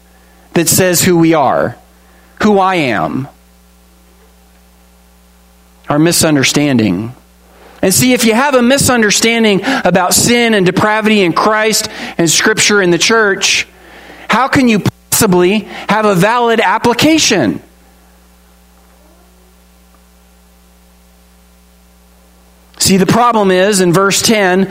that 0.53 0.67
says 0.67 1.01
who 1.01 1.17
we 1.17 1.33
are, 1.33 1.77
who 2.43 2.59
I 2.59 2.75
am. 2.75 3.29
Our 5.87 5.97
misunderstanding. 5.97 7.15
And 7.81 7.93
see, 7.93 8.11
if 8.11 8.25
you 8.25 8.33
have 8.33 8.53
a 8.55 8.61
misunderstanding 8.61 9.61
about 9.63 10.13
sin 10.13 10.53
and 10.53 10.65
depravity 10.65 11.21
in 11.21 11.31
Christ 11.31 11.87
and 12.17 12.29
Scripture 12.29 12.81
in 12.81 12.89
the 12.89 12.97
church, 12.97 13.65
how 14.27 14.49
can 14.49 14.67
you 14.67 14.83
possibly 15.09 15.59
have 15.87 16.03
a 16.03 16.15
valid 16.15 16.59
application? 16.59 17.61
See, 22.79 22.97
the 22.97 23.05
problem 23.05 23.51
is 23.51 23.79
in 23.79 23.93
verse 23.93 24.21
10, 24.21 24.69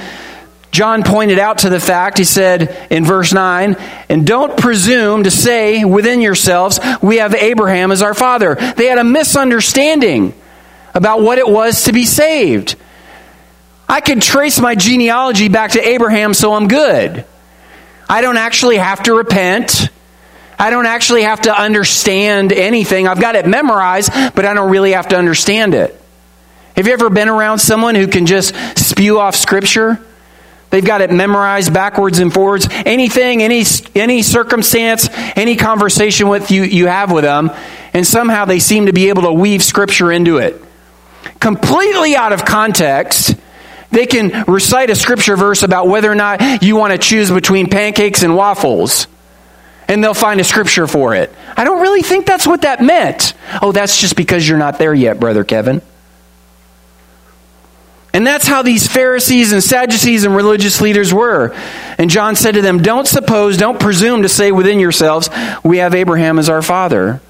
John 0.77 1.05
pointed 1.05 1.39
out 1.39 1.61
to 1.61 1.71
the 1.71 1.81
fact, 1.81 2.19
he 2.19 2.25
said 2.25 2.87
in 2.91 3.07
verse 3.07 3.33
9, 3.33 3.77
and 4.11 4.27
don't 4.27 4.59
presume 4.59 5.25
to 5.25 5.31
say 5.31 5.87
within 5.87 6.21
yourselves, 6.21 6.79
we 7.01 7.17
have 7.17 7.35
Abraham 7.35 7.91
as 7.93 8.03
our 8.03 8.13
father. 8.13 8.57
They 8.57 8.85
had 8.85 8.99
a 8.99 9.05
misunderstanding 9.05 10.35
about 10.93 11.23
what 11.23 11.39
it 11.39 11.49
was 11.49 11.85
to 11.85 11.95
be 11.95 12.05
saved. 12.05 12.77
I 13.89 14.03
could 14.03 14.21
trace 14.21 14.61
my 14.61 14.75
genealogy 14.75 15.49
back 15.49 15.71
to 15.71 15.81
Abraham, 15.81 16.35
so 16.35 16.53
I'm 16.53 16.69
good. 16.69 17.25
I 18.07 18.21
don't 18.21 18.37
actually 18.37 18.77
have 18.77 19.03
to 19.05 19.15
repent. 19.15 19.89
I 20.59 20.69
don't 20.69 20.85
actually 20.85 21.23
have 21.23 21.41
to 21.43 21.59
understand 21.59 22.53
anything. 22.53 23.09
I've 23.09 23.21
got 23.21 23.35
it 23.35 23.47
memorized, 23.47 24.13
but 24.13 24.45
I 24.45 24.53
don't 24.53 24.71
really 24.71 24.93
have 24.93 25.09
to 25.09 25.17
understand 25.17 25.73
it. 25.75 25.99
Have 26.77 26.87
you 26.87 26.93
ever 26.93 27.09
been 27.09 27.31
around 27.31 27.61
someone 27.61 27.95
who 27.95 28.09
can 28.09 28.27
just 28.27 28.55
spew 28.77 29.19
off 29.19 29.37
scripture? 29.37 30.03
They've 30.71 30.85
got 30.85 31.01
it 31.01 31.13
memorized 31.13 31.73
backwards 31.73 32.19
and 32.19 32.33
forwards. 32.33 32.69
Anything, 32.71 33.43
any 33.43 33.65
any 33.95 34.23
circumstance, 34.23 35.09
any 35.37 35.57
conversation 35.57 36.29
with 36.29 36.51
you 36.51 36.65
you 36.65 36.87
have 36.87 37.13
with 37.13 37.25
them, 37.25 37.51
and 37.93 38.07
somehow 38.07 38.45
they 38.45 38.59
seem 38.59 38.87
to 38.87 38.93
be 38.93 39.09
able 39.09 39.23
to 39.23 39.33
weave 39.33 39.63
scripture 39.63 40.11
into 40.11 40.39
it. 40.39 40.63
Completely 41.41 42.17
out 42.17 42.33
of 42.33 42.45
context, 42.45 43.37
they 43.91 44.07
can 44.07 44.45
recite 44.47 44.91
a 44.91 44.97
scripture 44.97 45.37
verse 45.37 45.63
about 45.63 45.89
whether 45.89 46.11
or 46.11 46.15
not 46.15 46.63
you 46.63 46.77
want 46.77 46.93
to 46.93 46.99
choose 46.99 47.31
between 47.31 47.69
pancakes 47.69 48.23
and 48.23 48.35
waffles. 48.35 49.07
And 49.89 50.03
they'll 50.03 50.15
find 50.15 50.41
a 50.41 50.45
scripture 50.45 50.89
for 50.89 51.15
it. 51.15 51.33
I 51.57 51.63
don't 51.63 51.81
really 51.81 52.03
think 52.03 52.27
that's 52.27 52.47
what 52.47 52.63
that 52.63 52.83
meant. 52.83 53.35
Oh, 53.63 53.71
that's 53.71 54.01
just 54.01 54.17
because 54.17 54.49
you're 54.49 54.59
not 54.59 54.81
there 54.81 54.93
yet, 54.93 55.21
Brother 55.21 55.45
Kevin. 55.45 55.81
And 58.17 58.27
that's 58.27 58.47
how 58.47 58.63
these 58.63 58.89
Pharisees 58.89 59.53
and 59.53 59.63
Sadducees 59.63 60.25
and 60.25 60.35
religious 60.35 60.81
leaders 60.81 61.13
were. 61.13 61.55
And 61.99 62.09
John 62.09 62.35
said 62.35 62.55
to 62.55 62.63
them, 62.63 62.79
Don't 62.79 63.07
suppose, 63.07 63.59
don't 63.59 63.79
presume 63.79 64.23
to 64.23 64.29
say 64.31 64.53
within 64.53 64.81
yourselves, 64.81 65.29
We 65.63 65.77
have 65.79 65.95
Abraham 65.95 66.39
as 66.39 66.49
our 66.49 66.63
father. 66.63 67.21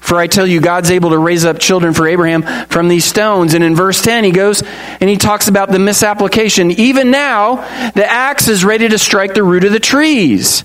For 0.00 0.18
I 0.18 0.26
tell 0.26 0.44
you, 0.44 0.60
God's 0.60 0.90
able 0.90 1.10
to 1.10 1.18
raise 1.18 1.44
up 1.44 1.60
children 1.60 1.94
for 1.94 2.08
Abraham 2.08 2.42
from 2.66 2.88
these 2.88 3.04
stones. 3.04 3.54
And 3.54 3.62
in 3.62 3.76
verse 3.76 4.02
10, 4.02 4.24
he 4.24 4.32
goes 4.32 4.64
and 5.00 5.08
he 5.08 5.16
talks 5.16 5.46
about 5.46 5.70
the 5.70 5.78
misapplication. 5.78 6.72
Even 6.72 7.12
now, 7.12 7.58
the 7.92 8.04
axe 8.04 8.48
is 8.48 8.64
ready 8.64 8.88
to 8.88 8.98
strike 8.98 9.34
the 9.34 9.44
root 9.44 9.62
of 9.62 9.70
the 9.70 9.78
trees. 9.78 10.64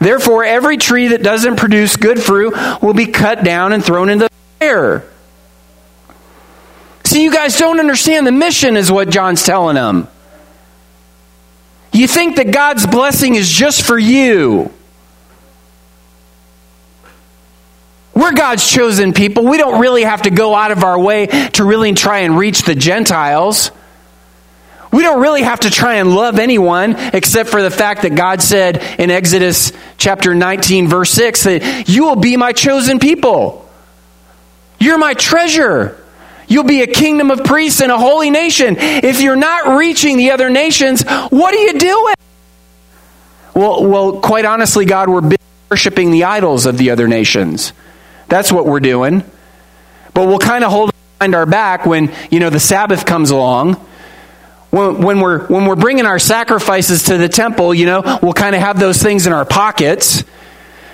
Therefore, 0.00 0.44
every 0.44 0.78
tree 0.78 1.06
that 1.08 1.22
doesn't 1.22 1.58
produce 1.58 1.94
good 1.94 2.20
fruit 2.20 2.54
will 2.82 2.92
be 2.92 3.06
cut 3.06 3.44
down 3.44 3.72
and 3.72 3.84
thrown 3.84 4.08
into 4.08 4.24
the 4.24 4.30
fire. 4.58 5.04
See, 7.16 7.22
you 7.22 7.32
guys 7.32 7.58
don't 7.58 7.80
understand 7.80 8.26
the 8.26 8.30
mission, 8.30 8.76
is 8.76 8.92
what 8.92 9.08
John's 9.08 9.42
telling 9.42 9.76
them. 9.76 10.06
You 11.90 12.06
think 12.06 12.36
that 12.36 12.50
God's 12.50 12.86
blessing 12.86 13.36
is 13.36 13.50
just 13.50 13.86
for 13.86 13.98
you. 13.98 14.70
We're 18.12 18.34
God's 18.34 18.70
chosen 18.70 19.14
people. 19.14 19.46
We 19.46 19.56
don't 19.56 19.80
really 19.80 20.02
have 20.02 20.24
to 20.24 20.30
go 20.30 20.54
out 20.54 20.72
of 20.72 20.84
our 20.84 21.00
way 21.00 21.28
to 21.54 21.64
really 21.64 21.94
try 21.94 22.18
and 22.18 22.36
reach 22.36 22.64
the 22.64 22.74
Gentiles. 22.74 23.70
We 24.92 25.02
don't 25.02 25.22
really 25.22 25.42
have 25.42 25.60
to 25.60 25.70
try 25.70 25.94
and 25.94 26.14
love 26.14 26.38
anyone 26.38 26.96
except 27.14 27.48
for 27.48 27.62
the 27.62 27.70
fact 27.70 28.02
that 28.02 28.14
God 28.14 28.42
said 28.42 28.76
in 29.00 29.10
Exodus 29.10 29.72
chapter 29.96 30.34
19, 30.34 30.86
verse 30.86 31.12
6, 31.12 31.44
that 31.44 31.88
you 31.88 32.04
will 32.04 32.16
be 32.16 32.36
my 32.36 32.52
chosen 32.52 32.98
people. 32.98 33.66
You're 34.78 34.98
my 34.98 35.14
treasure. 35.14 36.02
You'll 36.48 36.64
be 36.64 36.82
a 36.82 36.86
kingdom 36.86 37.30
of 37.30 37.44
priests 37.44 37.80
and 37.80 37.90
a 37.90 37.98
holy 37.98 38.30
nation. 38.30 38.76
If 38.78 39.20
you're 39.20 39.36
not 39.36 39.76
reaching 39.76 40.16
the 40.16 40.30
other 40.30 40.48
nations, 40.50 41.02
what 41.02 41.54
are 41.54 41.58
you 41.58 41.78
doing? 41.78 42.14
Well, 43.54 43.86
well 43.86 44.20
quite 44.20 44.44
honestly, 44.44 44.84
God, 44.84 45.08
we're 45.08 45.36
worshiping 45.70 46.10
the 46.10 46.24
idols 46.24 46.66
of 46.66 46.78
the 46.78 46.90
other 46.90 47.08
nations. 47.08 47.72
That's 48.28 48.52
what 48.52 48.66
we're 48.66 48.80
doing. 48.80 49.24
But 50.14 50.28
we'll 50.28 50.38
kind 50.38 50.64
of 50.64 50.70
hold 50.70 50.92
behind 51.18 51.34
our 51.34 51.46
back 51.46 51.86
when, 51.86 52.12
you 52.30 52.40
know, 52.40 52.50
the 52.50 52.60
Sabbath 52.60 53.04
comes 53.06 53.30
along. 53.30 53.74
When, 54.70 55.00
when, 55.00 55.20
we're, 55.20 55.46
when 55.46 55.66
we're 55.66 55.76
bringing 55.76 56.06
our 56.06 56.18
sacrifices 56.18 57.04
to 57.04 57.18
the 57.18 57.28
temple, 57.28 57.74
you 57.74 57.86
know, 57.86 58.18
we'll 58.22 58.32
kind 58.32 58.54
of 58.54 58.60
have 58.60 58.78
those 58.78 59.02
things 59.02 59.26
in 59.26 59.32
our 59.32 59.44
pockets 59.44 60.24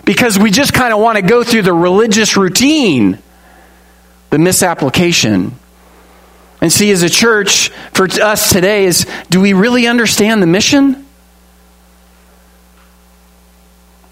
because 0.05 0.38
we 0.38 0.51
just 0.51 0.73
kind 0.73 0.93
of 0.93 1.01
want 1.01 1.17
to 1.17 1.23
go 1.23 1.45
through 1.45 1.62
the 1.62 1.73
religious 1.73 2.37
routine 2.37 3.19
the 4.33 4.38
misapplication. 4.38 5.55
And 6.62 6.73
see, 6.73 6.90
as 6.90 7.03
a 7.03 7.11
church, 7.11 7.68
for 7.92 8.09
us 8.23 8.51
today, 8.51 8.87
is 8.87 9.07
do 9.29 9.42
we 9.42 9.53
really 9.53 9.87
understand 9.87 10.42
the 10.42 10.47
mission? 10.47 11.07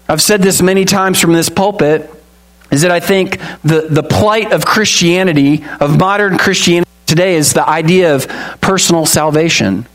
I've 0.07 0.21
said 0.21 0.43
this 0.43 0.61
many 0.61 0.85
times 0.85 1.19
from 1.19 1.33
this 1.33 1.49
pulpit, 1.49 2.07
is 2.69 2.83
that 2.83 2.91
I 2.91 2.99
think 2.99 3.39
the, 3.63 3.87
the 3.89 4.03
plight 4.03 4.51
of 4.53 4.63
Christianity, 4.63 5.63
of 5.79 5.97
modern 5.97 6.37
Christianity 6.37 6.91
today, 7.07 7.35
is 7.35 7.53
the 7.53 7.67
idea 7.67 8.13
of 8.13 8.27
personal 8.61 9.07
salvation. 9.07 9.87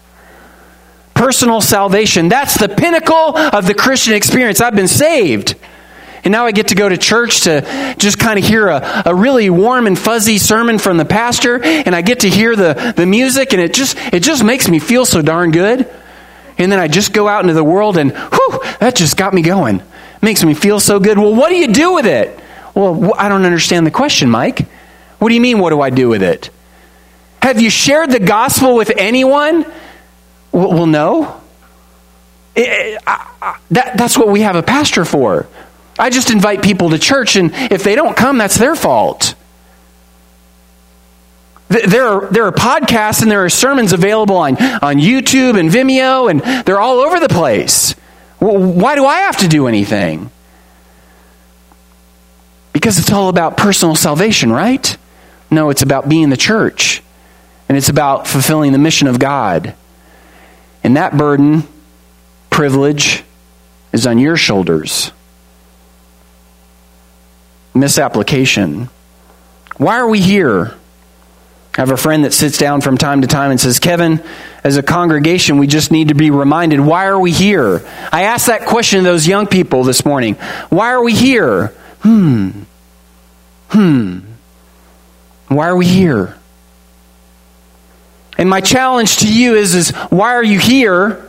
Personal 1.15 1.61
salvation. 1.61 2.29
That's 2.29 2.59
the 2.59 2.69
pinnacle 2.69 3.39
of 3.39 3.67
the 3.69 3.75
Christian 3.75 4.15
experience. 4.15 4.61
I've 4.61 4.75
been 4.75 4.89
saved. 4.89 5.55
And 6.27 6.33
now 6.33 6.45
I 6.45 6.51
get 6.51 6.69
to 6.69 6.75
go 6.75 6.89
to 6.89 6.97
church 6.97 7.43
to 7.43 7.95
just 7.99 8.19
kind 8.19 8.37
of 8.37 8.45
hear 8.45 8.67
a, 8.67 9.05
a 9.07 9.15
really 9.15 9.49
warm 9.49 9.87
and 9.87 9.97
fuzzy 9.97 10.39
sermon 10.39 10.81
from 10.81 10.97
the 10.97 11.05
pastor, 11.05 11.63
and 11.63 11.95
I 11.95 12.03
get 12.03 12.21
to 12.21 12.29
hear 12.29 12.57
the, 12.57 12.93
the 12.97 13.07
music, 13.07 13.53
and 13.53 13.63
it 13.63 13.73
just, 13.73 13.97
it 14.13 14.25
just 14.25 14.43
makes 14.43 14.69
me 14.69 14.81
feel 14.81 15.07
so 15.07 15.23
darn 15.23 15.53
good. 15.53 15.89
And 16.59 16.73
then 16.73 16.81
I 16.81 16.89
just 16.89 17.13
go 17.13 17.29
out 17.29 17.43
into 17.43 17.55
the 17.55 17.63
world, 17.63 17.97
and 17.97 18.11
whew, 18.11 18.61
that 18.81 18.97
just 18.97 19.17
got 19.17 19.35
me 19.35 19.43
going. 19.43 19.77
It 19.77 20.23
makes 20.23 20.43
me 20.43 20.55
feel 20.55 20.81
so 20.81 20.99
good. 20.99 21.17
Well, 21.17 21.33
what 21.33 21.49
do 21.49 21.55
you 21.55 21.69
do 21.69 21.95
with 21.95 22.07
it? 22.07 22.37
Well, 22.75 23.15
I 23.17 23.29
don't 23.29 23.45
understand 23.45 23.87
the 23.87 23.93
question, 23.93 24.29
Mike. 24.29 24.67
What 25.21 25.29
do 25.29 25.35
you 25.37 25.41
mean, 25.41 25.61
what 25.61 25.71
do 25.71 25.81
I 25.81 25.91
do 25.91 26.09
with 26.09 26.25
it? 26.25 26.51
Have 27.41 27.63
you 27.63 27.71
shared 27.71 28.11
the 28.11 28.19
gospel 28.19 28.75
with 28.75 28.91
anyone? 28.97 29.65
Well, 30.51 30.87
no. 30.87 31.41
It, 32.57 33.01
I, 33.07 33.31
I, 33.41 33.59
that, 33.71 33.97
that's 33.97 34.19
what 34.19 34.27
we 34.27 34.41
have 34.41 34.57
a 34.57 34.63
pastor 34.65 35.05
for. 35.05 35.47
I 35.99 36.11
just 36.11 36.31
invite 36.31 36.63
people 36.63 36.91
to 36.91 36.99
church, 36.99 37.37
and 37.37 37.51
if 37.55 37.83
they 37.83 37.95
don't 37.95 38.17
come, 38.17 38.39
that's 38.39 38.59
their 38.59 38.77
fault. 38.77 39.35
There 41.69 42.07
are, 42.07 42.27
there 42.27 42.47
are 42.47 42.53
podcasts 42.53 43.23
and 43.23 43.31
there 43.31 43.45
are 43.45 43.49
sermons 43.49 43.93
available 43.93 44.37
on, 44.37 44.57
on 44.57 44.97
YouTube 44.99 45.59
and 45.59 45.69
Vimeo, 45.69 46.31
and 46.31 46.41
they're 46.65 46.79
all 46.79 47.01
over 47.01 47.19
the 47.19 47.29
place. 47.29 47.93
Why 48.39 48.95
do 48.95 49.05
I 49.05 49.21
have 49.21 49.39
to 49.39 49.49
do 49.49 49.67
anything? 49.67 50.31
Because 52.73 52.99
it's 52.99 53.11
all 53.11 53.29
about 53.29 53.57
personal 53.57 53.97
salvation, 53.97 54.53
right? 54.53 54.97
No, 55.51 55.71
it's 55.71 55.83
about 55.83 56.09
being 56.09 56.31
the 56.31 56.37
church, 56.37 57.03
and 57.69 57.77
it's 57.77 57.89
about 57.89 58.29
fulfilling 58.29 58.73
the 58.73 58.79
mission 58.79 59.09
of 59.09 59.19
God. 59.19 59.75
And 60.85 60.97
that 60.97 61.17
burden, 61.17 61.65
privilege, 62.51 63.25
is 63.93 64.07
on 64.07 64.19
your 64.19 64.37
shoulders 64.37 65.11
misapplication. 67.77 68.89
Why 69.77 69.97
are 69.99 70.09
we 70.09 70.21
here? 70.21 70.75
I 71.77 71.83
have 71.83 71.91
a 71.91 71.97
friend 71.97 72.25
that 72.25 72.33
sits 72.33 72.57
down 72.57 72.81
from 72.81 72.97
time 72.97 73.21
to 73.21 73.27
time 73.27 73.51
and 73.51 73.61
says, 73.61 73.79
Kevin, 73.79 74.23
as 74.65 74.79
a 74.79 74.83
congregation, 74.83 75.59
we 75.59 75.67
just 75.67 75.91
need 75.91 76.09
to 76.09 76.15
be 76.15 76.31
reminded, 76.31 76.81
why 76.81 77.07
are 77.07 77.21
we 77.21 77.33
here? 77.33 77.83
I 78.11 78.23
asked 78.23 78.47
that 78.47 78.63
question 78.63 79.01
to 79.01 79.05
those 79.05 79.29
young 79.29 79.47
people 79.47 79.85
this 79.85 80.05
morning. 80.05 80.35
Why 80.71 80.93
are 80.93 81.03
we 81.03 81.15
here? 81.15 81.69
Hmm. 82.01 82.63
Hmm. 83.69 84.21
Why 85.49 85.69
are 85.69 85.77
we 85.77 85.87
here? 85.87 86.35
And 88.39 88.49
my 88.49 88.61
challenge 88.61 89.19
to 89.19 89.33
you 89.33 89.55
is, 89.55 89.75
is 89.75 89.91
why 89.91 90.35
are 90.35 90.45
you 90.45 90.59
here? 90.59 91.26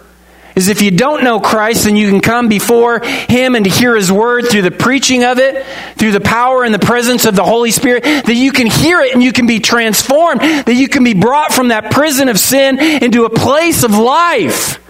Is 0.57 0.69
if 0.69 0.81
you 0.81 0.89
don't 0.89 1.23
know 1.23 1.39
Christ, 1.39 1.85
then 1.85 1.95
you 1.95 2.09
can 2.09 2.19
come 2.19 2.49
before 2.49 2.99
Him 3.01 3.53
and 3.53 3.63
to 3.63 3.71
hear 3.71 3.95
His 3.95 4.11
word 4.11 4.47
through 4.49 4.63
the 4.63 4.71
preaching 4.71 5.23
of 5.23 5.37
it, 5.37 5.63
through 5.97 6.11
the 6.11 6.19
power 6.19 6.63
and 6.63 6.73
the 6.73 6.79
presence 6.79 7.25
of 7.25 7.35
the 7.35 7.43
Holy 7.43 7.69
Spirit, 7.69 8.03
that 8.03 8.33
you 8.33 8.51
can 8.51 8.65
hear 8.65 8.99
it 9.01 9.13
and 9.13 9.21
you 9.21 9.31
can 9.31 9.45
be 9.45 9.59
transformed, 9.59 10.41
that 10.41 10.73
you 10.73 10.87
can 10.87 11.03
be 11.03 11.13
brought 11.13 11.53
from 11.53 11.67
that 11.67 11.91
prison 11.91 12.27
of 12.27 12.39
sin 12.39 12.79
into 12.79 13.25
a 13.25 13.29
place 13.29 13.83
of 13.83 13.91
life. 13.91 14.83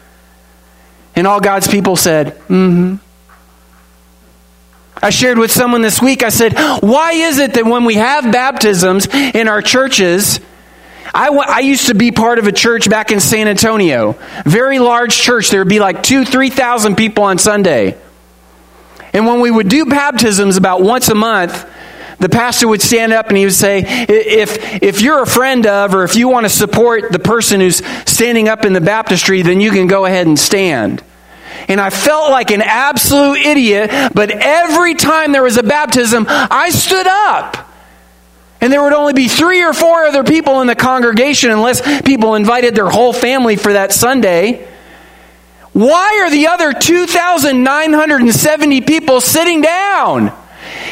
And 1.17 1.27
all 1.27 1.41
God's 1.41 1.67
people 1.67 1.97
said, 1.97 2.37
mm 2.47 2.47
hmm. 2.47 2.95
I 4.99 5.11
shared 5.11 5.37
with 5.37 5.51
someone 5.51 5.83
this 5.83 6.01
week, 6.01 6.23
I 6.23 6.29
said, 6.29 6.53
why 6.81 7.11
is 7.11 7.37
it 7.37 7.53
that 7.53 7.65
when 7.65 7.85
we 7.85 7.95
have 7.95 8.31
baptisms 8.31 9.05
in 9.13 9.47
our 9.47 9.61
churches, 9.61 10.39
I, 11.13 11.29
I 11.29 11.59
used 11.59 11.87
to 11.87 11.95
be 11.95 12.11
part 12.11 12.39
of 12.39 12.47
a 12.47 12.51
church 12.51 12.89
back 12.89 13.11
in 13.11 13.19
San 13.19 13.47
Antonio. 13.47 14.15
Very 14.45 14.79
large 14.79 15.15
church. 15.15 15.49
There 15.49 15.61
would 15.61 15.69
be 15.69 15.79
like 15.79 16.03
two, 16.03 16.25
3,000 16.25 16.95
people 16.95 17.23
on 17.23 17.37
Sunday. 17.37 17.97
And 19.13 19.25
when 19.25 19.39
we 19.39 19.49
would 19.49 19.69
do 19.69 19.85
baptisms 19.85 20.57
about 20.57 20.81
once 20.81 21.09
a 21.09 21.15
month, 21.15 21.67
the 22.19 22.29
pastor 22.29 22.67
would 22.67 22.81
stand 22.81 23.13
up 23.13 23.27
and 23.27 23.37
he 23.37 23.45
would 23.45 23.53
say, 23.53 23.83
if, 23.85 24.81
if 24.81 25.01
you're 25.01 25.21
a 25.21 25.27
friend 25.27 25.65
of, 25.67 25.93
or 25.93 26.03
if 26.03 26.15
you 26.15 26.27
want 26.27 26.45
to 26.45 26.49
support 26.49 27.11
the 27.11 27.19
person 27.19 27.59
who's 27.59 27.85
standing 28.09 28.47
up 28.47 28.65
in 28.65 28.73
the 28.73 28.81
baptistry, 28.81 29.43
then 29.43 29.61
you 29.61 29.71
can 29.71 29.87
go 29.87 30.05
ahead 30.05 30.27
and 30.27 30.37
stand. 30.37 31.03
And 31.67 31.79
I 31.79 31.89
felt 31.89 32.31
like 32.31 32.51
an 32.51 32.61
absolute 32.61 33.39
idiot, 33.39 33.91
but 34.13 34.31
every 34.31 34.95
time 34.95 35.31
there 35.31 35.43
was 35.43 35.57
a 35.57 35.63
baptism, 35.63 36.25
I 36.27 36.69
stood 36.69 37.07
up. 37.07 37.66
And 38.59 38.73
there 38.73 38.81
would 38.81 38.93
only 38.93 39.13
be 39.13 39.27
three 39.27 39.63
or 39.63 39.71
four 39.73 40.05
other 40.05 40.23
people 40.23 40.61
in 40.61 40.67
the 40.67 40.75
congregation 40.75 41.51
unless 41.51 42.01
people 42.01 42.33
invited 42.35 42.75
their 42.75 42.89
whole 42.89 43.13
family 43.13 43.55
for 43.55 43.73
that 43.73 43.91
Sunday. 43.91 44.67
Why 45.73 46.21
are 46.23 46.31
the 46.31 46.47
other 46.47 46.73
2,970 46.73 48.81
people 48.81 49.21
sitting 49.21 49.61
down? 49.61 50.33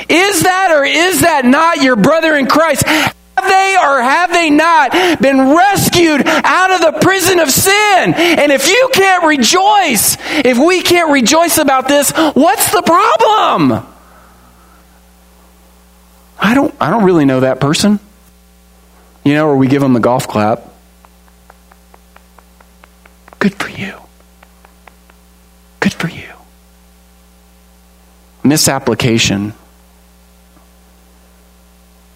Is 0.08 0.44
that 0.44 0.70
or 0.72 0.86
is 0.86 1.22
that 1.22 1.44
not 1.46 1.82
your 1.82 1.96
brother 1.96 2.36
in 2.36 2.46
Christ? 2.46 2.86
Have 2.86 3.16
they 3.44 3.76
or 3.82 4.00
have 4.02 4.32
they 4.32 4.52
not 4.52 4.92
been 5.20 5.56
rescued 5.56 6.22
out 6.28 6.70
of 6.72 6.82
the 6.82 7.00
prison 7.02 7.40
of 7.40 7.50
sin? 7.50 8.14
And 8.14 8.52
if 8.52 8.70
you 8.70 8.90
can't 8.94 9.26
rejoice, 9.26 10.18
if 10.46 10.60
we 10.60 10.84
can't 10.84 11.12
rejoice 11.12 11.58
about 11.58 11.88
this, 11.88 12.12
what's 12.12 12.70
the 12.72 12.84
problem? 12.84 13.95
I 16.46 16.54
don't, 16.54 16.76
I 16.80 16.92
don't 16.92 17.04
really 17.04 17.26
know 17.26 17.40
that 17.40 17.60
person. 17.60 18.00
You 19.24 19.34
know, 19.34 19.48
or 19.48 19.58
we 19.58 19.68
give 19.68 19.82
them 19.82 19.94
the 19.94 20.00
golf 20.00 20.28
clap. 20.28 20.62
Good 23.40 23.56
for 23.56 23.70
you. 23.70 23.98
Good 25.80 25.94
for 25.94 26.08
you. 26.08 26.30
Misapplication. 28.44 29.54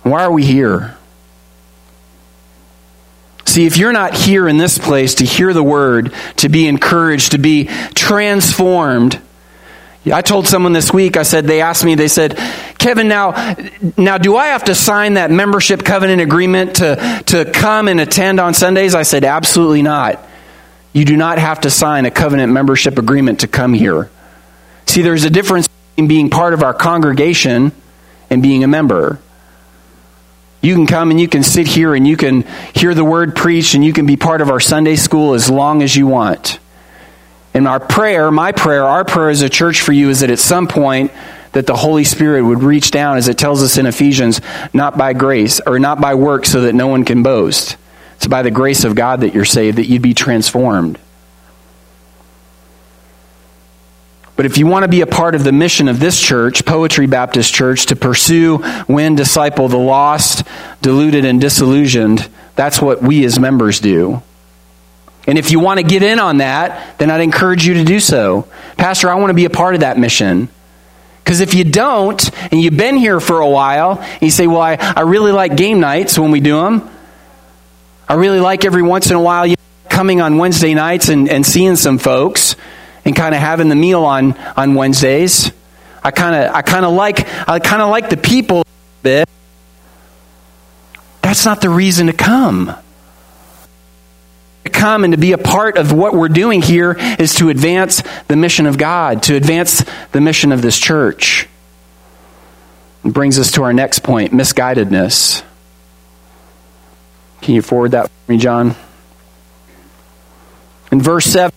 Why 0.03 0.25
are 0.25 0.31
we 0.31 0.45
here? 0.45 0.95
See, 3.45 3.65
if 3.65 3.77
you're 3.77 3.93
not 3.93 4.13
here 4.13 4.47
in 4.47 4.57
this 4.57 4.77
place 4.77 5.15
to 5.15 5.25
hear 5.25 5.53
the 5.53 5.63
word, 5.63 6.13
to 6.37 6.49
be 6.49 6.67
encouraged, 6.67 7.31
to 7.31 7.39
be 7.39 7.65
transformed, 7.95 9.19
I 10.05 10.21
told 10.21 10.47
someone 10.47 10.73
this 10.73 10.93
week, 10.93 11.17
I 11.17 11.23
said, 11.23 11.45
they 11.45 11.61
asked 11.61 11.83
me, 11.83 11.95
they 11.95 12.07
said, 12.07 12.39
Kevin, 12.79 13.09
now, 13.09 13.55
now 13.97 14.17
do 14.17 14.37
I 14.37 14.47
have 14.47 14.63
to 14.63 14.73
sign 14.73 15.15
that 15.15 15.29
membership 15.29 15.83
covenant 15.83 16.21
agreement 16.21 16.77
to, 16.77 17.21
to 17.27 17.45
come 17.51 17.89
and 17.89 17.99
attend 17.99 18.39
on 18.39 18.53
Sundays? 18.53 18.95
I 18.95 19.03
said, 19.03 19.25
absolutely 19.25 19.81
not. 19.81 20.25
You 20.93 21.03
do 21.03 21.17
not 21.17 21.37
have 21.37 21.61
to 21.61 21.69
sign 21.69 22.05
a 22.05 22.11
covenant 22.11 22.53
membership 22.53 22.97
agreement 22.97 23.41
to 23.41 23.47
come 23.47 23.73
here. 23.73 24.09
See, 24.85 25.01
there's 25.01 25.25
a 25.25 25.29
difference 25.29 25.67
between 25.67 26.07
being 26.07 26.29
part 26.29 26.53
of 26.53 26.63
our 26.63 26.73
congregation 26.73 27.73
and 28.29 28.41
being 28.41 28.63
a 28.63 28.67
member. 28.67 29.19
You 30.61 30.73
can 30.73 30.87
come 30.87 31.11
and 31.11 31.19
you 31.19 31.27
can 31.27 31.43
sit 31.43 31.67
here 31.67 31.93
and 31.93 32.07
you 32.07 32.15
can 32.15 32.43
hear 32.73 32.93
the 32.93 33.05
word 33.05 33.35
preached 33.35 33.75
and 33.75 33.83
you 33.83 33.91
can 33.91 34.05
be 34.05 34.15
part 34.15 34.39
of 34.39 34.49
our 34.49 34.59
Sunday 34.61 34.95
school 34.95 35.33
as 35.33 35.49
long 35.49 35.83
as 35.83 35.95
you 35.95 36.07
want. 36.07 36.59
And 37.53 37.67
our 37.67 37.79
prayer, 37.79 38.31
my 38.31 38.53
prayer, 38.53 38.85
our 38.85 39.03
prayer 39.03 39.29
as 39.29 39.41
a 39.41 39.49
church 39.49 39.81
for 39.81 39.91
you 39.91 40.09
is 40.09 40.21
that 40.21 40.29
at 40.29 40.39
some 40.39 40.67
point 40.67 41.11
that 41.53 41.67
the 41.67 41.75
Holy 41.75 42.03
Spirit 42.03 42.43
would 42.43 42.63
reach 42.63 42.91
down, 42.91 43.17
as 43.17 43.27
it 43.27 43.38
tells 43.38 43.63
us 43.63 43.77
in 43.77 43.85
Ephesians, 43.85 44.41
not 44.73 44.97
by 44.97 45.13
grace 45.13 45.59
or 45.65 45.79
not 45.79 45.99
by 45.99 46.15
work 46.15 46.45
so 46.45 46.62
that 46.62 46.75
no 46.75 46.88
one 46.88 47.05
can 47.05 47.23
boast. 47.23 47.77
It's 48.17 48.27
by 48.27 48.41
the 48.41 48.51
grace 48.51 48.83
of 48.83 48.95
God 48.95 49.21
that 49.21 49.33
you're 49.33 49.45
saved, 49.45 49.77
that 49.77 49.88
you'd 49.88 50.01
be 50.01 50.13
transformed. 50.13 50.99
But 54.35 54.45
if 54.45 54.57
you 54.57 54.67
want 54.67 54.83
to 54.83 54.88
be 54.89 55.01
a 55.01 55.07
part 55.07 55.35
of 55.35 55.43
the 55.43 55.51
mission 55.51 55.89
of 55.89 55.99
this 55.99 56.17
church, 56.17 56.63
Poetry 56.65 57.07
Baptist 57.07 57.53
Church, 57.53 57.88
to 57.88 57.95
pursue, 57.97 58.63
win, 58.88 59.15
disciple 59.15 59.67
the 59.67 59.77
lost, 59.77 60.45
deluded, 60.81 61.25
and 61.25 61.41
disillusioned, 61.41 62.29
that's 62.55 62.81
what 62.81 63.01
we 63.01 63.25
as 63.25 63.38
members 63.38 63.81
do. 63.81 64.21
And 65.27 65.38
if 65.38 65.51
you 65.51 65.59
want 65.59 65.79
to 65.79 65.85
get 65.85 66.03
in 66.03 66.19
on 66.19 66.38
that, 66.38 66.97
then 66.99 67.12
I'd 67.12 67.21
encourage 67.21 67.67
you 67.67 67.73
to 67.75 67.83
do 67.83 67.99
so. 67.99 68.47
Pastor, 68.77 69.09
I 69.09 69.15
want 69.15 69.29
to 69.29 69.33
be 69.33 69.45
a 69.45 69.49
part 69.49 69.75
of 69.75 69.81
that 69.81 69.97
mission. 69.97 70.47
Because 71.29 71.41
if 71.41 71.53
you 71.53 71.63
don't, 71.63 72.27
and 72.51 72.59
you've 72.59 72.75
been 72.75 72.97
here 72.97 73.19
for 73.19 73.39
a 73.39 73.47
while, 73.47 73.99
and 74.01 74.21
you 74.23 74.31
say, 74.31 74.47
Well, 74.47 74.61
I, 74.61 74.77
I 74.79 75.01
really 75.01 75.31
like 75.31 75.55
game 75.55 75.79
nights 75.79 76.17
when 76.17 76.31
we 76.31 76.39
do 76.39 76.59
them. 76.59 76.89
I 78.07 78.15
really 78.15 78.39
like 78.39 78.65
every 78.65 78.81
once 78.81 79.11
in 79.11 79.15
a 79.15 79.21
while 79.21 79.53
coming 79.89 80.21
on 80.21 80.39
Wednesday 80.39 80.73
nights 80.73 81.07
and, 81.07 81.29
and 81.29 81.45
seeing 81.45 81.75
some 81.75 81.99
folks 81.99 82.55
and 83.05 83.15
kind 83.15 83.35
of 83.35 83.41
having 83.41 83.69
the 83.69 83.75
meal 83.75 84.05
on, 84.05 84.33
on 84.57 84.73
Wednesdays. 84.73 85.51
I 86.03 86.09
kind 86.09 86.33
of 86.33 86.55
I 86.55 86.63
kind 86.63 86.83
of 86.83 86.93
like 86.93 87.29
I 87.47 87.59
kind 87.59 87.83
of 87.83 87.91
like 87.91 88.09
the 88.09 88.17
people 88.17 88.63
bit. 89.03 89.29
That's 91.21 91.45
not 91.45 91.61
the 91.61 91.69
reason 91.69 92.07
to 92.07 92.13
come. 92.13 92.73
Come 94.79 95.03
and 95.03 95.11
to 95.11 95.19
be 95.19 95.33
a 95.33 95.37
part 95.37 95.77
of 95.77 95.91
what 95.91 96.13
we're 96.13 96.29
doing 96.29 96.61
here 96.61 96.95
is 97.19 97.35
to 97.35 97.49
advance 97.49 98.01
the 98.29 98.37
mission 98.37 98.65
of 98.65 98.77
God, 98.77 99.23
to 99.23 99.35
advance 99.35 99.83
the 100.13 100.21
mission 100.21 100.53
of 100.53 100.61
this 100.61 100.79
church. 100.79 101.49
It 103.03 103.11
brings 103.11 103.37
us 103.37 103.51
to 103.51 103.63
our 103.63 103.73
next 103.73 104.03
point 104.03 104.31
misguidedness. 104.31 105.43
Can 107.41 107.55
you 107.55 107.61
forward 107.61 107.91
that 107.91 108.07
for 108.07 108.31
me, 108.31 108.37
John? 108.37 108.73
In 110.93 111.01
verse 111.01 111.25
7, 111.25 111.51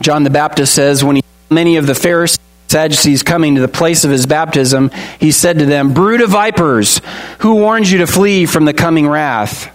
John 0.00 0.22
the 0.22 0.30
Baptist 0.30 0.74
says, 0.74 1.04
when 1.04 1.16
he 1.16 1.22
many 1.50 1.76
of 1.76 1.86
the 1.86 1.94
Pharisees 1.94 2.38
Sadducees 2.68 3.22
coming 3.22 3.56
to 3.56 3.60
the 3.60 3.68
place 3.68 4.04
of 4.04 4.10
his 4.10 4.24
baptism, 4.24 4.90
he 5.20 5.32
said 5.32 5.58
to 5.58 5.66
them, 5.66 5.92
Brood 5.92 6.22
of 6.22 6.30
vipers, 6.30 7.02
who 7.40 7.56
warned 7.56 7.90
you 7.90 7.98
to 7.98 8.06
flee 8.06 8.46
from 8.46 8.64
the 8.64 8.72
coming 8.72 9.06
wrath? 9.06 9.74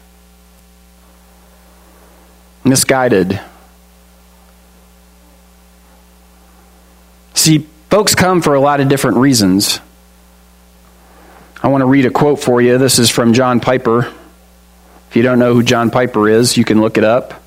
Misguided. 2.63 3.39
See, 7.33 7.67
folks 7.89 8.15
come 8.15 8.41
for 8.41 8.55
a 8.55 8.59
lot 8.59 8.79
of 8.79 8.87
different 8.87 9.17
reasons. 9.17 9.79
I 11.61 11.67
want 11.67 11.81
to 11.81 11.85
read 11.85 12.05
a 12.05 12.09
quote 12.09 12.41
for 12.41 12.61
you. 12.61 12.77
This 12.77 12.99
is 12.99 13.09
from 13.09 13.33
John 13.33 13.59
Piper. 13.59 14.11
If 15.09 15.15
you 15.15 15.23
don't 15.23 15.39
know 15.39 15.53
who 15.53 15.63
John 15.63 15.91
Piper 15.91 16.27
is, 16.27 16.57
you 16.57 16.65
can 16.65 16.81
look 16.81 16.97
it 16.97 17.03
up. 17.03 17.41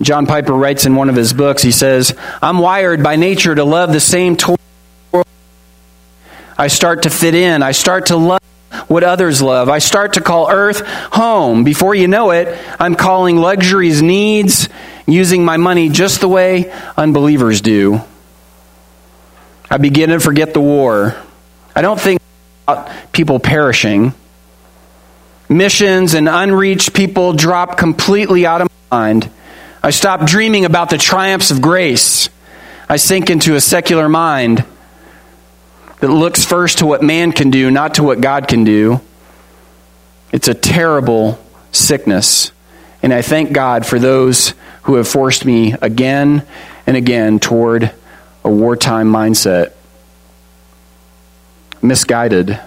John 0.00 0.26
Piper 0.26 0.52
writes 0.52 0.84
in 0.84 0.96
one 0.96 1.08
of 1.08 1.14
his 1.14 1.32
books, 1.32 1.62
he 1.62 1.70
says, 1.70 2.16
I'm 2.42 2.58
wired 2.58 3.02
by 3.02 3.16
nature 3.16 3.54
to 3.54 3.64
love 3.64 3.92
the 3.92 4.00
same 4.00 4.36
toy. 4.36 4.56
I 6.58 6.68
start 6.68 7.02
to 7.02 7.10
fit 7.10 7.34
in. 7.34 7.62
I 7.62 7.72
start 7.72 8.06
to 8.06 8.16
love 8.16 8.40
what 8.88 9.04
others 9.04 9.42
love. 9.42 9.68
I 9.68 9.78
start 9.78 10.14
to 10.14 10.20
call 10.20 10.50
earth 10.50 10.80
home. 11.12 11.64
Before 11.64 11.94
you 11.94 12.08
know 12.08 12.30
it, 12.30 12.58
I'm 12.78 12.94
calling 12.94 13.36
luxuries 13.36 14.02
needs, 14.02 14.68
using 15.06 15.44
my 15.44 15.56
money 15.56 15.88
just 15.88 16.20
the 16.20 16.28
way 16.28 16.72
unbelievers 16.96 17.60
do. 17.60 18.00
I 19.70 19.78
begin 19.78 20.10
to 20.10 20.20
forget 20.20 20.52
the 20.52 20.60
war. 20.60 21.16
I 21.74 21.82
don't 21.82 22.00
think 22.00 22.20
about 22.66 22.90
people 23.12 23.38
perishing. 23.38 24.14
Missions 25.48 26.14
and 26.14 26.28
unreached 26.28 26.94
people 26.94 27.32
drop 27.32 27.78
completely 27.78 28.46
out 28.46 28.60
of 28.62 28.68
my 28.90 28.98
mind. 28.98 29.30
I 29.82 29.90
stop 29.90 30.26
dreaming 30.26 30.64
about 30.64 30.90
the 30.90 30.98
triumphs 30.98 31.50
of 31.50 31.60
grace. 31.60 32.28
I 32.88 32.96
sink 32.96 33.30
into 33.30 33.54
a 33.54 33.60
secular 33.60 34.08
mind 34.08 34.64
that 36.02 36.10
looks 36.10 36.44
first 36.44 36.78
to 36.78 36.86
what 36.86 37.00
man 37.00 37.30
can 37.30 37.50
do, 37.50 37.70
not 37.70 37.94
to 37.94 38.02
what 38.02 38.20
God 38.20 38.48
can 38.48 38.64
do. 38.64 39.00
It's 40.32 40.48
a 40.48 40.54
terrible 40.54 41.38
sickness. 41.70 42.50
And 43.04 43.14
I 43.14 43.22
thank 43.22 43.52
God 43.52 43.86
for 43.86 44.00
those 44.00 44.54
who 44.82 44.96
have 44.96 45.06
forced 45.06 45.44
me 45.44 45.76
again 45.80 46.44
and 46.88 46.96
again 46.96 47.38
toward 47.38 47.92
a 48.42 48.50
wartime 48.50 49.12
mindset. 49.12 49.74
Misguided. 51.80 52.58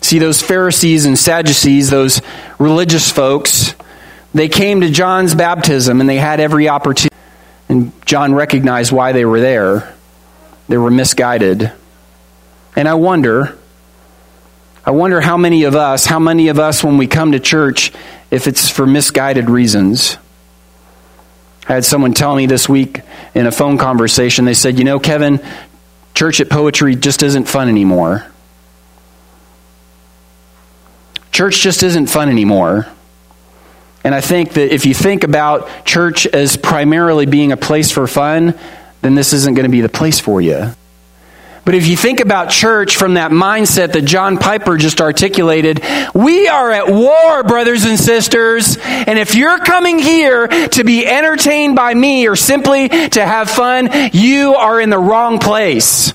See, 0.00 0.20
those 0.20 0.40
Pharisees 0.40 1.06
and 1.06 1.18
Sadducees, 1.18 1.90
those 1.90 2.22
religious 2.60 3.10
folks, 3.10 3.74
they 4.34 4.48
came 4.48 4.82
to 4.82 4.90
John's 4.90 5.34
baptism 5.34 6.00
and 6.00 6.08
they 6.08 6.18
had 6.18 6.38
every 6.38 6.68
opportunity. 6.68 7.10
And 7.68 7.90
John 8.06 8.36
recognized 8.36 8.92
why 8.92 9.10
they 9.10 9.24
were 9.24 9.40
there. 9.40 9.92
They 10.68 10.76
were 10.76 10.92
misguided. 10.92 11.72
And 12.76 12.88
I 12.88 12.94
wonder, 12.94 13.58
I 14.84 14.92
wonder 14.92 15.20
how 15.20 15.36
many 15.36 15.64
of 15.64 15.76
us, 15.76 16.06
how 16.06 16.18
many 16.18 16.48
of 16.48 16.58
us 16.58 16.82
when 16.82 16.98
we 16.98 17.06
come 17.06 17.32
to 17.32 17.40
church, 17.40 17.92
if 18.30 18.46
it's 18.46 18.68
for 18.68 18.86
misguided 18.86 19.50
reasons. 19.50 20.16
I 21.68 21.74
had 21.74 21.84
someone 21.84 22.14
tell 22.14 22.34
me 22.34 22.46
this 22.46 22.68
week 22.68 23.00
in 23.34 23.46
a 23.46 23.52
phone 23.52 23.78
conversation, 23.78 24.44
they 24.44 24.54
said, 24.54 24.78
You 24.78 24.84
know, 24.84 24.98
Kevin, 24.98 25.40
church 26.14 26.40
at 26.40 26.48
Poetry 26.48 26.96
just 26.96 27.22
isn't 27.22 27.48
fun 27.48 27.68
anymore. 27.68 28.26
Church 31.32 31.60
just 31.60 31.82
isn't 31.82 32.06
fun 32.06 32.28
anymore. 32.28 32.86
And 34.02 34.14
I 34.14 34.20
think 34.20 34.54
that 34.54 34.74
if 34.74 34.86
you 34.86 34.94
think 34.94 35.24
about 35.24 35.68
church 35.84 36.26
as 36.26 36.56
primarily 36.56 37.26
being 37.26 37.52
a 37.52 37.56
place 37.56 37.90
for 37.90 38.06
fun, 38.06 38.58
then 39.02 39.14
this 39.14 39.32
isn't 39.32 39.54
going 39.54 39.64
to 39.64 39.70
be 39.70 39.80
the 39.80 39.88
place 39.88 40.18
for 40.18 40.40
you. 40.40 40.74
But 41.64 41.74
if 41.74 41.86
you 41.86 41.96
think 41.96 42.20
about 42.20 42.50
church 42.50 42.96
from 42.96 43.14
that 43.14 43.30
mindset 43.30 43.92
that 43.92 44.04
John 44.04 44.38
Piper 44.38 44.76
just 44.76 45.00
articulated, 45.00 45.82
we 46.14 46.48
are 46.48 46.70
at 46.70 46.88
war, 46.88 47.42
brothers 47.44 47.84
and 47.84 47.98
sisters. 47.98 48.78
And 48.78 49.18
if 49.18 49.34
you're 49.34 49.58
coming 49.58 49.98
here 49.98 50.48
to 50.48 50.84
be 50.84 51.06
entertained 51.06 51.76
by 51.76 51.92
me 51.92 52.26
or 52.28 52.36
simply 52.36 52.88
to 52.88 53.24
have 53.24 53.50
fun, 53.50 53.90
you 54.12 54.54
are 54.54 54.80
in 54.80 54.90
the 54.90 54.98
wrong 54.98 55.38
place. 55.38 56.14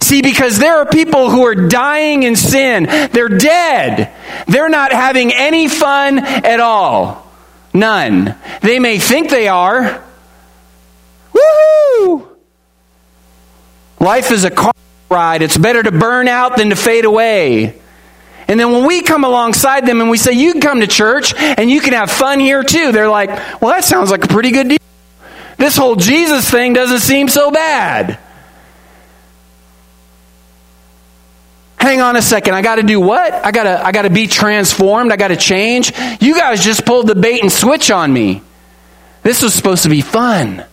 See, 0.00 0.22
because 0.22 0.58
there 0.58 0.76
are 0.78 0.86
people 0.86 1.30
who 1.30 1.44
are 1.46 1.54
dying 1.54 2.22
in 2.22 2.36
sin. 2.36 2.84
They're 2.84 3.28
dead. 3.28 4.12
They're 4.46 4.68
not 4.68 4.92
having 4.92 5.32
any 5.32 5.68
fun 5.68 6.18
at 6.18 6.60
all. 6.60 7.26
None. 7.74 8.34
They 8.62 8.78
may 8.78 8.98
think 8.98 9.30
they 9.30 9.48
are. 9.48 10.02
Woohoo! 11.34 12.35
Life 14.00 14.30
is 14.30 14.44
a 14.44 14.50
car 14.50 14.72
ride. 15.10 15.42
It's 15.42 15.56
better 15.56 15.82
to 15.82 15.92
burn 15.92 16.28
out 16.28 16.56
than 16.56 16.70
to 16.70 16.76
fade 16.76 17.04
away. 17.04 17.80
And 18.48 18.60
then 18.60 18.70
when 18.70 18.86
we 18.86 19.02
come 19.02 19.24
alongside 19.24 19.86
them 19.86 20.00
and 20.00 20.10
we 20.10 20.18
say, 20.18 20.32
You 20.32 20.52
can 20.52 20.60
come 20.60 20.80
to 20.80 20.86
church 20.86 21.34
and 21.36 21.70
you 21.70 21.80
can 21.80 21.94
have 21.94 22.10
fun 22.10 22.38
here 22.38 22.62
too, 22.62 22.92
they're 22.92 23.08
like, 23.08 23.30
Well, 23.60 23.72
that 23.72 23.84
sounds 23.84 24.10
like 24.10 24.24
a 24.24 24.28
pretty 24.28 24.50
good 24.50 24.68
deal. 24.68 24.78
This 25.58 25.76
whole 25.76 25.96
Jesus 25.96 26.50
thing 26.50 26.72
doesn't 26.72 27.00
seem 27.00 27.28
so 27.28 27.50
bad. 27.50 28.18
hang 31.78 32.00
on 32.00 32.16
a 32.16 32.22
second 32.22 32.54
i 32.54 32.62
got 32.62 32.76
to 32.76 32.82
do 32.82 32.98
what 32.98 33.32
i 33.32 33.52
got 33.52 33.62
to 33.62 33.86
i 33.86 33.92
got 33.92 34.02
to 34.02 34.10
be 34.10 34.26
transformed 34.26 35.12
i 35.12 35.16
got 35.16 35.28
to 35.28 35.36
change 35.36 35.92
you 36.20 36.34
guys 36.34 36.64
just 36.64 36.84
pulled 36.84 37.06
the 37.06 37.14
bait 37.14 37.42
and 37.42 37.52
switch 37.52 37.92
on 37.92 38.12
me 38.12 38.42
this 39.22 39.40
was 39.40 39.54
supposed 39.54 39.84
to 39.84 39.88
be 39.88 40.00
fun 40.00 40.64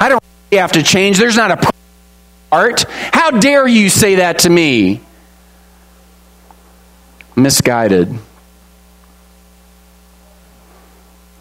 i 0.00 0.08
don't 0.08 0.22
really 0.50 0.60
have 0.60 0.72
to 0.72 0.82
change 0.82 1.18
there's 1.18 1.36
not 1.36 1.52
a 1.52 1.56
part 2.50 2.84
how 2.88 3.30
dare 3.30 3.66
you 3.66 3.88
say 3.88 4.16
that 4.16 4.40
to 4.40 4.50
me 4.50 5.00
misguided. 7.36 8.08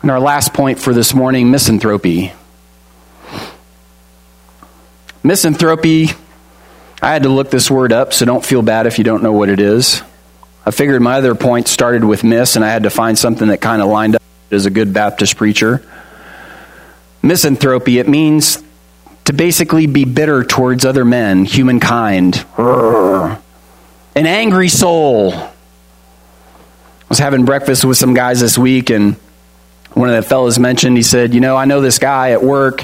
And 0.01 0.11
our 0.11 0.19
last 0.19 0.53
point 0.53 0.77
for 0.79 0.93
this 0.93 1.13
morning 1.13 1.49
misanthropy. 1.49 2.33
Misanthropy, 5.23 6.09
I 7.01 7.11
had 7.11 7.23
to 7.23 7.29
look 7.29 7.49
this 7.49 7.71
word 7.71 7.91
up, 7.91 8.13
so 8.13 8.25
don't 8.25 8.45
feel 8.45 8.61
bad 8.61 8.85
if 8.85 8.99
you 8.99 9.03
don't 9.03 9.23
know 9.23 9.31
what 9.31 9.49
it 9.49 9.59
is. 9.59 10.03
I 10.65 10.71
figured 10.71 11.01
my 11.01 11.15
other 11.15 11.33
point 11.33 11.67
started 11.67 12.03
with 12.03 12.23
miss, 12.23 12.55
and 12.55 12.63
I 12.63 12.69
had 12.69 12.83
to 12.83 12.91
find 12.91 13.17
something 13.17 13.47
that 13.47 13.61
kind 13.61 13.81
of 13.81 13.87
lined 13.87 14.15
up 14.15 14.21
as 14.51 14.67
a 14.67 14.69
good 14.69 14.93
Baptist 14.93 15.37
preacher. 15.37 15.83
Misanthropy, 17.23 17.99
it 17.99 18.07
means 18.07 18.61
to 19.25 19.33
basically 19.33 19.87
be 19.87 20.05
bitter 20.05 20.43
towards 20.43 20.85
other 20.85 21.03
men, 21.03 21.45
humankind. 21.45 22.45
An 24.15 24.27
angry 24.27 24.69
soul. 24.69 25.33
I 25.33 25.51
was 27.09 27.19
having 27.19 27.45
breakfast 27.45 27.83
with 27.85 27.97
some 27.97 28.13
guys 28.13 28.39
this 28.39 28.57
week, 28.57 28.89
and 28.89 29.15
one 29.93 30.09
of 30.09 30.15
the 30.15 30.21
fellows 30.27 30.57
mentioned, 30.57 30.95
he 30.97 31.03
said, 31.03 31.33
You 31.33 31.41
know, 31.41 31.55
I 31.55 31.65
know 31.65 31.81
this 31.81 31.99
guy 31.99 32.31
at 32.31 32.43
work, 32.43 32.83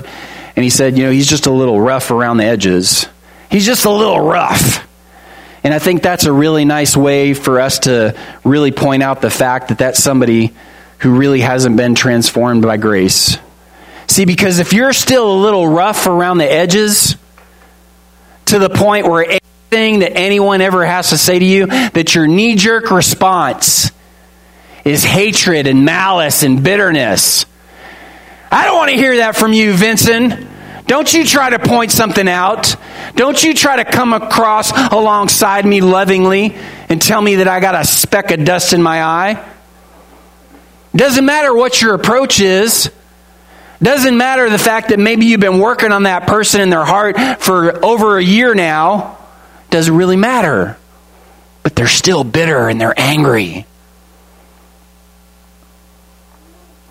and 0.56 0.64
he 0.64 0.70
said, 0.70 0.98
You 0.98 1.06
know, 1.06 1.12
he's 1.12 1.28
just 1.28 1.46
a 1.46 1.52
little 1.52 1.80
rough 1.80 2.12
around 2.12 2.38
the 2.38 2.46
edges. 2.46 3.08
He's 3.50 3.66
just 3.66 3.86
a 3.86 3.92
little 3.92 4.20
rough. 4.20 4.88
And 5.64 5.74
I 5.74 5.80
think 5.80 6.02
that's 6.02 6.26
a 6.26 6.32
really 6.32 6.66
nice 6.66 6.98
way 6.98 7.34
for 7.34 7.60
us 7.60 7.80
to 7.80 8.18
really 8.44 8.72
point 8.72 9.04
out 9.04 9.22
the 9.22 9.30
fact 9.30 9.68
that 9.68 9.78
that's 9.78 10.02
somebody 10.02 10.54
who 11.00 11.18
really 11.18 11.42
hasn't 11.42 11.78
been 11.78 11.94
transformed 11.94 12.64
by 12.64 12.78
grace. 12.78 13.38
See, 14.12 14.26
because 14.26 14.60
if 14.60 14.74
you're 14.74 14.92
still 14.92 15.32
a 15.32 15.40
little 15.40 15.66
rough 15.66 16.06
around 16.06 16.40
the 16.40 16.52
edges, 16.52 17.16
to 18.48 18.60
the 18.60 18.70
point 18.70 19.08
where 19.08 19.24
anything 19.24 20.00
that 20.00 20.18
anyone 20.18 20.60
ever 20.60 20.86
has 20.86 21.12
to 21.12 21.18
say 21.18 21.40
to 21.40 21.46
you, 21.46 21.68
that 21.68 22.14
your 22.14 22.28
knee 22.28 22.56
jerk 22.56 22.92
response 22.92 23.90
is 24.84 25.06
hatred 25.06 25.66
and 25.66 25.86
malice 25.86 26.44
and 26.44 26.62
bitterness. 26.62 27.46
I 28.52 28.66
don't 28.66 28.76
want 28.76 28.92
to 28.92 28.98
hear 28.98 29.16
that 29.16 29.38
from 29.38 29.54
you, 29.54 29.72
Vincent. 29.72 30.46
Don't 30.88 31.14
you 31.14 31.24
try 31.24 31.52
to 31.52 31.60
point 31.60 31.92
something 31.92 32.28
out. 32.28 32.76
Don't 33.16 33.42
you 33.42 33.54
try 33.54 33.82
to 33.82 33.86
come 33.86 34.12
across 34.12 34.74
alongside 34.92 35.66
me 35.66 35.80
lovingly 35.80 36.54
and 36.90 37.02
tell 37.02 37.22
me 37.22 37.36
that 37.36 37.48
I 37.48 37.62
got 37.62 37.76
a 37.76 37.86
speck 37.86 38.32
of 38.32 38.44
dust 38.44 38.74
in 38.74 38.84
my 38.84 39.02
eye. 39.02 39.50
Doesn't 40.94 41.26
matter 41.26 41.56
what 41.56 41.82
your 41.82 41.94
approach 41.94 42.42
is. 42.42 42.92
Doesn't 43.82 44.16
matter 44.16 44.50
the 44.50 44.60
fact 44.60 44.90
that 44.90 45.00
maybe 45.00 45.26
you've 45.26 45.40
been 45.40 45.60
working 45.60 45.92
on 45.92 46.04
that 46.04 46.28
person 46.28 46.62
in 46.62 46.70
their 46.70 46.86
heart 46.86 47.18
for 47.42 47.84
over 47.84 48.18
a 48.18 48.24
year 48.24 48.54
now. 48.54 49.18
Doesn't 49.72 49.96
really 49.96 50.18
matter. 50.18 50.78
But 51.64 51.76
they're 51.76 51.88
still 51.88 52.24
bitter 52.24 52.70
and 52.70 52.80
they're 52.80 52.94
angry. 52.96 53.66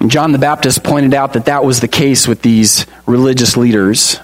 And 0.01 0.11
John 0.11 0.33
the 0.33 0.39
Baptist 0.39 0.83
pointed 0.83 1.15
out 1.15 1.35
that 1.35 1.45
that 1.45 1.65
was 1.65 1.81
the 1.81 1.89
case 1.89 2.27
with 2.27 2.43
these 2.43 2.87
religious 3.07 3.57
leaders. 3.57 4.19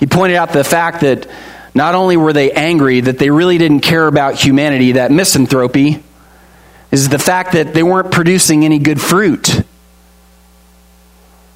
He 0.00 0.06
pointed 0.06 0.36
out 0.36 0.52
the 0.52 0.64
fact 0.64 1.02
that 1.02 1.28
not 1.74 1.94
only 1.94 2.16
were 2.16 2.32
they 2.32 2.50
angry, 2.50 3.00
that 3.00 3.18
they 3.18 3.30
really 3.30 3.56
didn't 3.56 3.80
care 3.80 4.08
about 4.08 4.34
humanity, 4.34 4.92
that 4.92 5.12
misanthropy 5.12 6.02
is 6.90 7.08
the 7.08 7.18
fact 7.18 7.52
that 7.52 7.72
they 7.72 7.82
weren't 7.82 8.10
producing 8.10 8.64
any 8.64 8.78
good 8.78 9.00
fruit. 9.00 9.62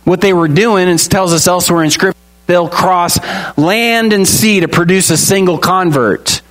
What 0.07 0.21
they 0.21 0.33
were 0.33 0.47
doing, 0.47 0.89
and 0.89 1.01
tells 1.01 1.33
us 1.33 1.49
elsewhere 1.49 1.83
in 1.83 1.91
Scripture, 1.91 2.17
they'll 2.47 2.69
cross 2.69 3.19
land 3.59 4.13
and 4.13 4.27
sea 4.27 4.61
to 4.61 4.69
produce 4.69 5.11
a 5.11 5.17
single 5.17 5.59
convert. 5.59 6.43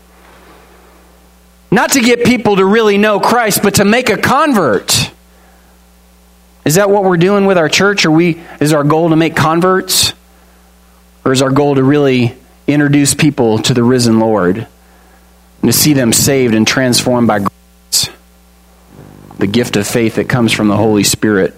Not 1.72 1.92
to 1.92 2.02
get 2.02 2.26
people 2.26 2.58
to 2.58 2.66
really 2.66 2.98
know 2.98 3.22
Christ, 3.22 3.62
but 3.64 3.76
to 3.76 3.86
make 3.86 4.10
a 4.10 4.18
convert. 4.18 5.10
Is 6.66 6.76
that 6.76 6.90
what 6.90 7.06
we're 7.06 7.16
doing 7.16 7.46
with 7.46 7.58
our 7.58 7.70
church? 7.70 8.06
Are 8.06 8.12
we 8.12 8.42
is 8.60 8.74
our 8.74 8.84
goal 8.84 9.12
to 9.12 9.16
make 9.16 9.38
converts? 9.38 10.12
Or 11.24 11.32
is 11.32 11.42
our 11.42 11.52
goal 11.52 11.76
to 11.76 11.84
really 11.84 12.36
introduce 12.68 13.14
people 13.14 13.60
to 13.60 13.74
the 13.74 13.84
risen 13.84 14.20
Lord 14.20 14.58
and 15.62 15.72
to 15.72 15.74
see 15.74 15.94
them 15.94 16.12
saved 16.12 16.56
and 16.56 16.68
transformed 16.68 17.28
by 17.30 17.40
grace? 17.40 18.10
The 19.38 19.48
gift 19.48 19.78
of 19.78 19.88
faith 19.88 20.16
that 20.16 20.28
comes 20.28 20.52
from 20.52 20.68
the 20.68 20.76
Holy 20.76 21.06
Spirit. 21.06 21.56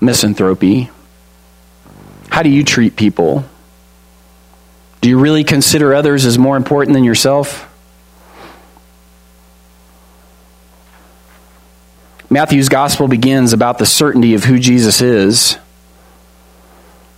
Misanthropy. 0.00 0.90
How 2.30 2.42
do 2.42 2.48
you 2.48 2.64
treat 2.64 2.96
people? 2.96 3.44
Do 5.00 5.08
you 5.08 5.18
really 5.18 5.44
consider 5.44 5.94
others 5.94 6.26
as 6.26 6.38
more 6.38 6.56
important 6.56 6.94
than 6.94 7.04
yourself? 7.04 7.66
Matthew's 12.28 12.68
gospel 12.68 13.08
begins 13.08 13.52
about 13.52 13.78
the 13.78 13.86
certainty 13.86 14.34
of 14.34 14.44
who 14.44 14.58
Jesus 14.58 15.00
is. 15.00 15.58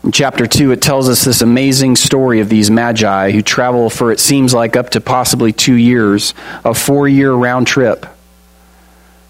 In 0.04 0.10
chapter 0.10 0.46
2, 0.46 0.72
it 0.72 0.80
tells 0.80 1.08
us 1.08 1.22
this 1.24 1.42
amazing 1.42 1.96
story 1.96 2.40
of 2.40 2.48
these 2.48 2.70
magi 2.70 3.30
who 3.30 3.42
travel 3.42 3.90
for 3.90 4.10
it 4.10 4.18
seems 4.18 4.54
like 4.54 4.74
up 4.74 4.90
to 4.90 5.00
possibly 5.00 5.52
two 5.52 5.74
years, 5.74 6.34
a 6.64 6.74
four 6.74 7.06
year 7.06 7.32
round 7.32 7.66
trip, 7.66 8.06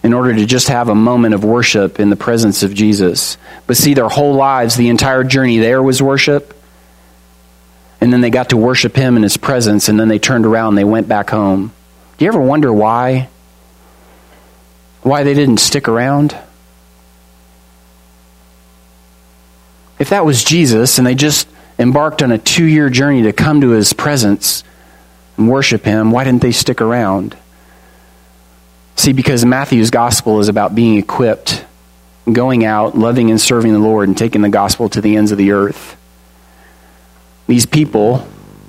in 0.02 0.12
order 0.12 0.34
to 0.34 0.46
just 0.46 0.68
have 0.68 0.88
a 0.88 0.94
moment 0.94 1.34
of 1.34 1.44
worship 1.44 2.00
in 2.00 2.10
the 2.10 2.16
presence 2.16 2.62
of 2.62 2.74
Jesus. 2.74 3.36
But 3.66 3.76
see, 3.76 3.94
their 3.94 4.08
whole 4.08 4.34
lives, 4.34 4.76
the 4.76 4.88
entire 4.88 5.24
journey 5.24 5.58
there 5.58 5.82
was 5.82 6.02
worship. 6.02 6.54
And 8.00 8.12
then 8.12 8.20
they 8.20 8.30
got 8.30 8.50
to 8.50 8.56
worship 8.56 8.96
him 8.96 9.16
in 9.16 9.22
his 9.22 9.36
presence, 9.36 9.88
and 9.88 9.98
then 9.98 10.08
they 10.08 10.18
turned 10.18 10.44
around 10.44 10.70
and 10.70 10.78
they 10.78 10.84
went 10.84 11.06
back 11.06 11.30
home. 11.30 11.72
Do 12.18 12.24
you 12.24 12.30
ever 12.30 12.40
wonder 12.40 12.72
why? 12.72 13.28
why 15.02 15.24
they 15.24 15.34
didn't 15.34 15.58
stick 15.58 15.88
around? 15.88 16.36
If 19.98 20.10
that 20.10 20.24
was 20.24 20.42
Jesus 20.42 20.98
and 20.98 21.06
they 21.06 21.14
just 21.14 21.48
embarked 21.78 22.22
on 22.22 22.32
a 22.32 22.38
two 22.38 22.64
year 22.64 22.88
journey 22.88 23.22
to 23.22 23.32
come 23.32 23.60
to 23.60 23.70
his 23.70 23.92
presence 23.92 24.64
and 25.36 25.48
worship 25.48 25.84
him, 25.84 26.10
why 26.10 26.24
didn't 26.24 26.42
they 26.42 26.52
stick 26.52 26.80
around? 26.80 27.36
See, 28.96 29.12
because 29.12 29.44
Matthew's 29.44 29.90
gospel 29.90 30.40
is 30.40 30.48
about 30.48 30.74
being 30.74 30.98
equipped, 30.98 31.64
going 32.30 32.64
out, 32.64 32.96
loving 32.96 33.30
and 33.30 33.40
serving 33.40 33.72
the 33.72 33.78
Lord, 33.78 34.08
and 34.08 34.16
taking 34.16 34.42
the 34.42 34.48
gospel 34.48 34.88
to 34.90 35.00
the 35.00 35.16
ends 35.16 35.32
of 35.32 35.38
the 35.38 35.52
earth. 35.52 35.96
These 37.46 37.66
people, 37.66 38.26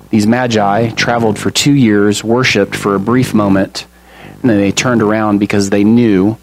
these 0.10 0.26
magi, 0.26 0.90
traveled 0.92 1.38
for 1.38 1.52
two 1.52 1.74
years, 1.74 2.24
worshiped 2.24 2.76
for 2.76 2.96
a 2.96 3.00
brief 3.00 3.34
moment 3.34 3.86
and 4.44 4.50
then 4.50 4.60
they 4.60 4.74
turned 4.74 5.02
around 5.02 5.40
because 5.40 5.70
they 5.70 5.86
knew 5.86 6.38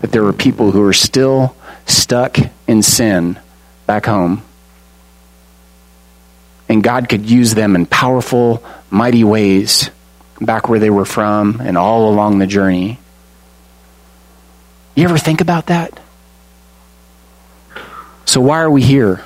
that 0.00 0.10
there 0.10 0.22
were 0.22 0.32
people 0.32 0.72
who 0.72 0.80
were 0.80 0.94
still 0.94 1.54
stuck 1.84 2.38
in 2.66 2.82
sin 2.82 3.38
back 3.86 4.06
home. 4.06 4.42
And 6.66 6.82
God 6.82 7.10
could 7.10 7.28
use 7.28 7.54
them 7.54 7.76
in 7.76 7.84
powerful, 7.84 8.64
mighty 8.90 9.22
ways 9.22 9.90
back 10.40 10.70
where 10.70 10.78
they 10.78 10.88
were 10.88 11.04
from 11.04 11.60
and 11.60 11.76
all 11.76 12.10
along 12.10 12.38
the 12.38 12.46
journey. 12.46 12.98
You 14.94 15.04
ever 15.04 15.18
think 15.18 15.40
about 15.40 15.66
that? 15.66 15.98
So, 18.24 18.40
why 18.40 18.60
are 18.60 18.70
we 18.70 18.82
here? 18.82 19.24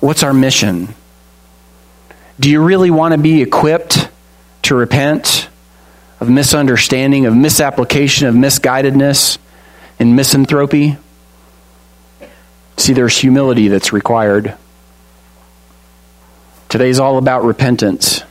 What's 0.00 0.22
our 0.22 0.34
mission? 0.34 0.94
Do 2.40 2.50
you 2.50 2.62
really 2.62 2.90
want 2.90 3.12
to 3.12 3.18
be 3.18 3.42
equipped 3.42 4.08
to 4.62 4.74
repent? 4.74 5.48
of 6.22 6.30
misunderstanding, 6.30 7.26
of 7.26 7.34
misapplication, 7.34 8.28
of 8.28 8.36
misguidedness, 8.36 9.38
and 9.98 10.14
misanthropy. 10.14 10.96
See, 12.76 12.92
there's 12.92 13.18
humility 13.18 13.66
that's 13.66 13.92
required. 13.92 14.54
Today's 16.68 17.00
all 17.00 17.18
about 17.18 17.42
repentance. 17.42 18.22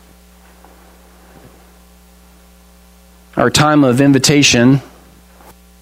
Our 3.36 3.50
time 3.50 3.84
of 3.84 4.00
invitation 4.00 4.82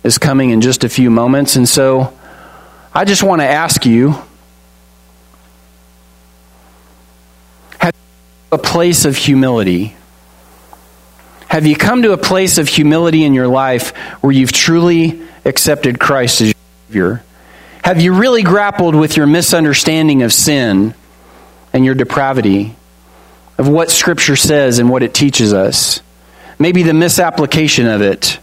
is 0.04 0.18
coming 0.18 0.50
in 0.52 0.62
just 0.62 0.84
a 0.84 0.89
few 0.89 1.10
moments, 1.10 1.56
and 1.56 1.68
so 1.68 2.14
I 2.93 3.06
just 3.06 3.24
want 3.24 3.41
to 3.41 3.47
ask 3.47 3.86
you 3.86 4.16
have 7.80 7.93
a 8.52 8.58
place 8.58 9.06
of 9.06 9.16
humility 9.16 9.95
have 11.50 11.66
you 11.66 11.76
come 11.76 12.04
to 12.04 12.12
a 12.12 12.18
place 12.18 12.60
of 12.60 12.68
humility 12.68 13.24
in 13.24 13.34
your 13.34 13.47
life 13.47 13.95
where 14.22 14.32
you've 14.32 14.52
truly 14.52 15.20
accepted 15.45 16.00
Christ 16.00 16.41
as 16.41 16.47
your 16.50 16.56
Savior? 16.88 17.24
Have 17.84 18.00
you 18.00 18.14
really 18.14 18.43
grappled 18.43 18.93
with 18.93 19.18
your 19.18 19.26
misunderstanding 19.26 20.22
of 20.22 20.32
sin 20.32 20.93
and 21.74 21.84
your 21.84 21.95
depravity, 21.95 22.76
of 23.58 23.68
what 23.68 23.89
Scripture 23.89 24.36
says 24.36 24.78
and 24.78 24.91
what 24.91 25.02
it 25.02 25.16
teaches 25.16 25.52
us? 25.52 26.02
Maybe 26.60 26.84
the 26.84 26.93
misapplication 26.93 27.88
of 27.88 28.04
it, 28.04 28.38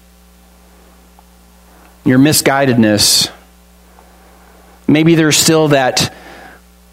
your 2.06 2.18
misguidedness. 2.18 3.30
Maybe 4.88 5.14
there's 5.14 5.36
still 5.36 5.68
that 5.68 6.14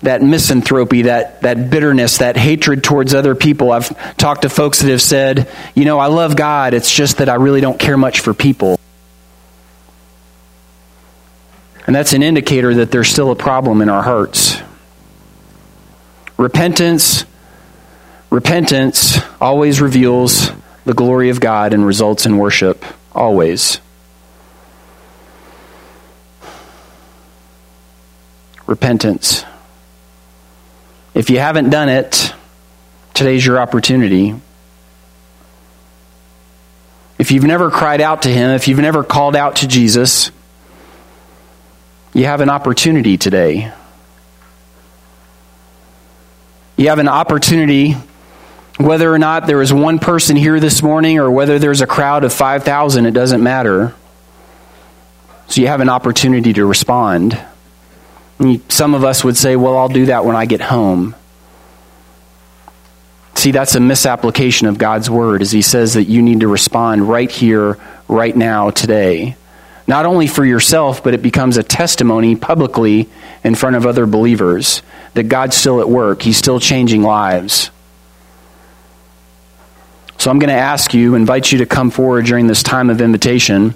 that 0.03 0.21
misanthropy, 0.21 1.03
that, 1.03 1.41
that 1.43 1.69
bitterness, 1.69 2.17
that 2.17 2.35
hatred 2.35 2.83
towards 2.83 3.13
other 3.13 3.35
people. 3.35 3.71
I've 3.71 4.17
talked 4.17 4.41
to 4.41 4.49
folks 4.49 4.81
that 4.81 4.91
have 4.91 5.01
said, 5.01 5.49
you 5.75 5.85
know, 5.85 5.97
I 5.97 6.07
love 6.07 6.35
God, 6.35 6.73
it's 6.73 6.93
just 6.93 7.17
that 7.19 7.29
I 7.29 7.35
really 7.35 7.61
don't 7.61 7.79
care 7.79 7.95
much 7.95 8.19
for 8.19 8.33
people. 8.33 8.77
And 11.87 11.95
that's 11.95 12.11
an 12.11 12.21
indicator 12.21 12.73
that 12.75 12.91
there's 12.91 13.07
still 13.07 13.31
a 13.31 13.35
problem 13.35 13.81
in 13.81 13.89
our 13.89 14.03
hearts. 14.03 14.57
Repentance, 16.37 17.23
repentance 18.29 19.19
always 19.39 19.79
reveals 19.79 20.51
the 20.83 20.93
glory 20.93 21.29
of 21.29 21.39
God 21.39 21.73
and 21.73 21.85
results 21.85 22.25
in 22.25 22.37
worship. 22.37 22.83
Always. 23.13 23.79
Repentance. 28.73 29.45
If 31.13 31.29
you 31.29 31.37
haven't 31.37 31.69
done 31.69 31.89
it, 31.89 32.33
today's 33.13 33.45
your 33.45 33.59
opportunity. 33.59 34.33
If 37.19 37.31
you've 37.31 37.43
never 37.43 37.69
cried 37.69 38.01
out 38.01 38.23
to 38.23 38.29
Him, 38.29 38.49
if 38.49 38.67
you've 38.67 38.79
never 38.79 39.03
called 39.03 39.35
out 39.35 39.57
to 39.57 39.67
Jesus, 39.67 40.31
you 42.15 42.25
have 42.25 42.41
an 42.41 42.49
opportunity 42.49 43.15
today. 43.15 43.71
You 46.75 46.89
have 46.89 46.97
an 46.97 47.09
opportunity, 47.09 47.95
whether 48.79 49.13
or 49.13 49.19
not 49.19 49.45
there 49.45 49.61
is 49.61 49.71
one 49.71 49.99
person 49.99 50.35
here 50.35 50.59
this 50.59 50.81
morning 50.81 51.19
or 51.19 51.29
whether 51.29 51.59
there's 51.59 51.81
a 51.81 51.87
crowd 51.87 52.23
of 52.23 52.33
5,000, 52.33 53.05
it 53.05 53.11
doesn't 53.11 53.43
matter. 53.43 53.93
So 55.47 55.61
you 55.61 55.67
have 55.67 55.81
an 55.81 55.89
opportunity 55.89 56.53
to 56.53 56.65
respond. 56.65 57.39
Some 58.69 58.93
of 58.93 59.03
us 59.03 59.23
would 59.23 59.37
say, 59.37 59.55
well, 59.55 59.77
I'll 59.77 59.89
do 59.89 60.07
that 60.07 60.25
when 60.25 60.35
I 60.35 60.45
get 60.45 60.61
home. 60.61 61.15
See, 63.35 63.51
that's 63.51 63.75
a 63.75 63.79
misapplication 63.79 64.67
of 64.67 64.77
God's 64.77 65.09
word, 65.09 65.41
as 65.41 65.51
He 65.51 65.61
says 65.61 65.95
that 65.95 66.05
you 66.05 66.21
need 66.21 66.41
to 66.41 66.47
respond 66.47 67.07
right 67.07 67.29
here, 67.29 67.77
right 68.07 68.35
now, 68.35 68.69
today 68.69 69.35
not 69.87 70.05
only 70.05 70.27
for 70.27 70.45
yourself, 70.45 71.03
but 71.03 71.13
it 71.13 71.21
becomes 71.21 71.57
a 71.57 71.63
testimony 71.63 72.35
publicly 72.35 73.09
in 73.43 73.55
front 73.55 73.75
of 73.75 73.85
other 73.85 74.05
believers 74.05 74.81
that 75.13 75.23
God's 75.23 75.55
still 75.55 75.81
at 75.81 75.89
work. 75.89 76.21
He's 76.21 76.37
still 76.37 76.59
changing 76.59 77.01
lives. 77.03 77.69
So 80.17 80.31
I'm 80.31 80.39
going 80.39 80.49
to 80.49 80.55
ask 80.55 80.93
you, 80.93 81.15
invite 81.15 81.51
you 81.51 81.57
to 81.59 81.65
come 81.65 81.91
forward 81.91 82.25
during 82.25 82.47
this 82.47 82.63
time 82.63 82.89
of 82.89 83.01
invitation. 83.01 83.75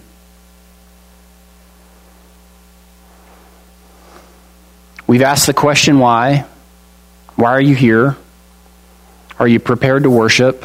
We've 5.07 5.21
asked 5.21 5.47
the 5.47 5.53
question 5.53 5.99
why. 5.99 6.45
Why 7.35 7.51
are 7.51 7.61
you 7.61 7.75
here? 7.75 8.17
Are 9.39 9.47
you 9.47 9.59
prepared 9.59 10.03
to 10.03 10.09
worship? 10.09 10.63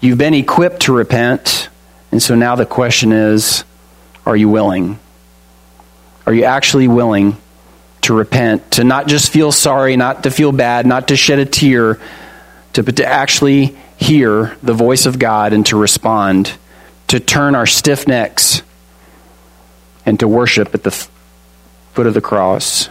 You've 0.00 0.18
been 0.18 0.34
equipped 0.34 0.82
to 0.82 0.94
repent. 0.94 1.68
And 2.10 2.22
so 2.22 2.34
now 2.34 2.56
the 2.56 2.64
question 2.64 3.12
is 3.12 3.64
are 4.24 4.36
you 4.36 4.48
willing? 4.48 4.98
Are 6.24 6.32
you 6.32 6.44
actually 6.44 6.88
willing 6.88 7.36
to 8.02 8.14
repent, 8.14 8.72
to 8.72 8.84
not 8.84 9.08
just 9.08 9.32
feel 9.32 9.52
sorry, 9.52 9.96
not 9.96 10.22
to 10.22 10.30
feel 10.30 10.52
bad, 10.52 10.86
not 10.86 11.08
to 11.08 11.16
shed 11.16 11.38
a 11.38 11.44
tear, 11.44 12.00
to, 12.72 12.82
but 12.82 12.96
to 12.96 13.06
actually 13.06 13.76
hear 13.96 14.56
the 14.62 14.72
voice 14.72 15.06
of 15.06 15.18
God 15.18 15.52
and 15.52 15.66
to 15.66 15.76
respond, 15.76 16.52
to 17.08 17.18
turn 17.20 17.54
our 17.54 17.66
stiff 17.66 18.06
necks 18.06 18.62
and 20.04 20.20
to 20.20 20.28
worship 20.28 20.72
at 20.74 20.84
the 20.84 21.08
foot 21.96 22.06
of 22.06 22.12
the 22.12 22.20
cross? 22.20 22.90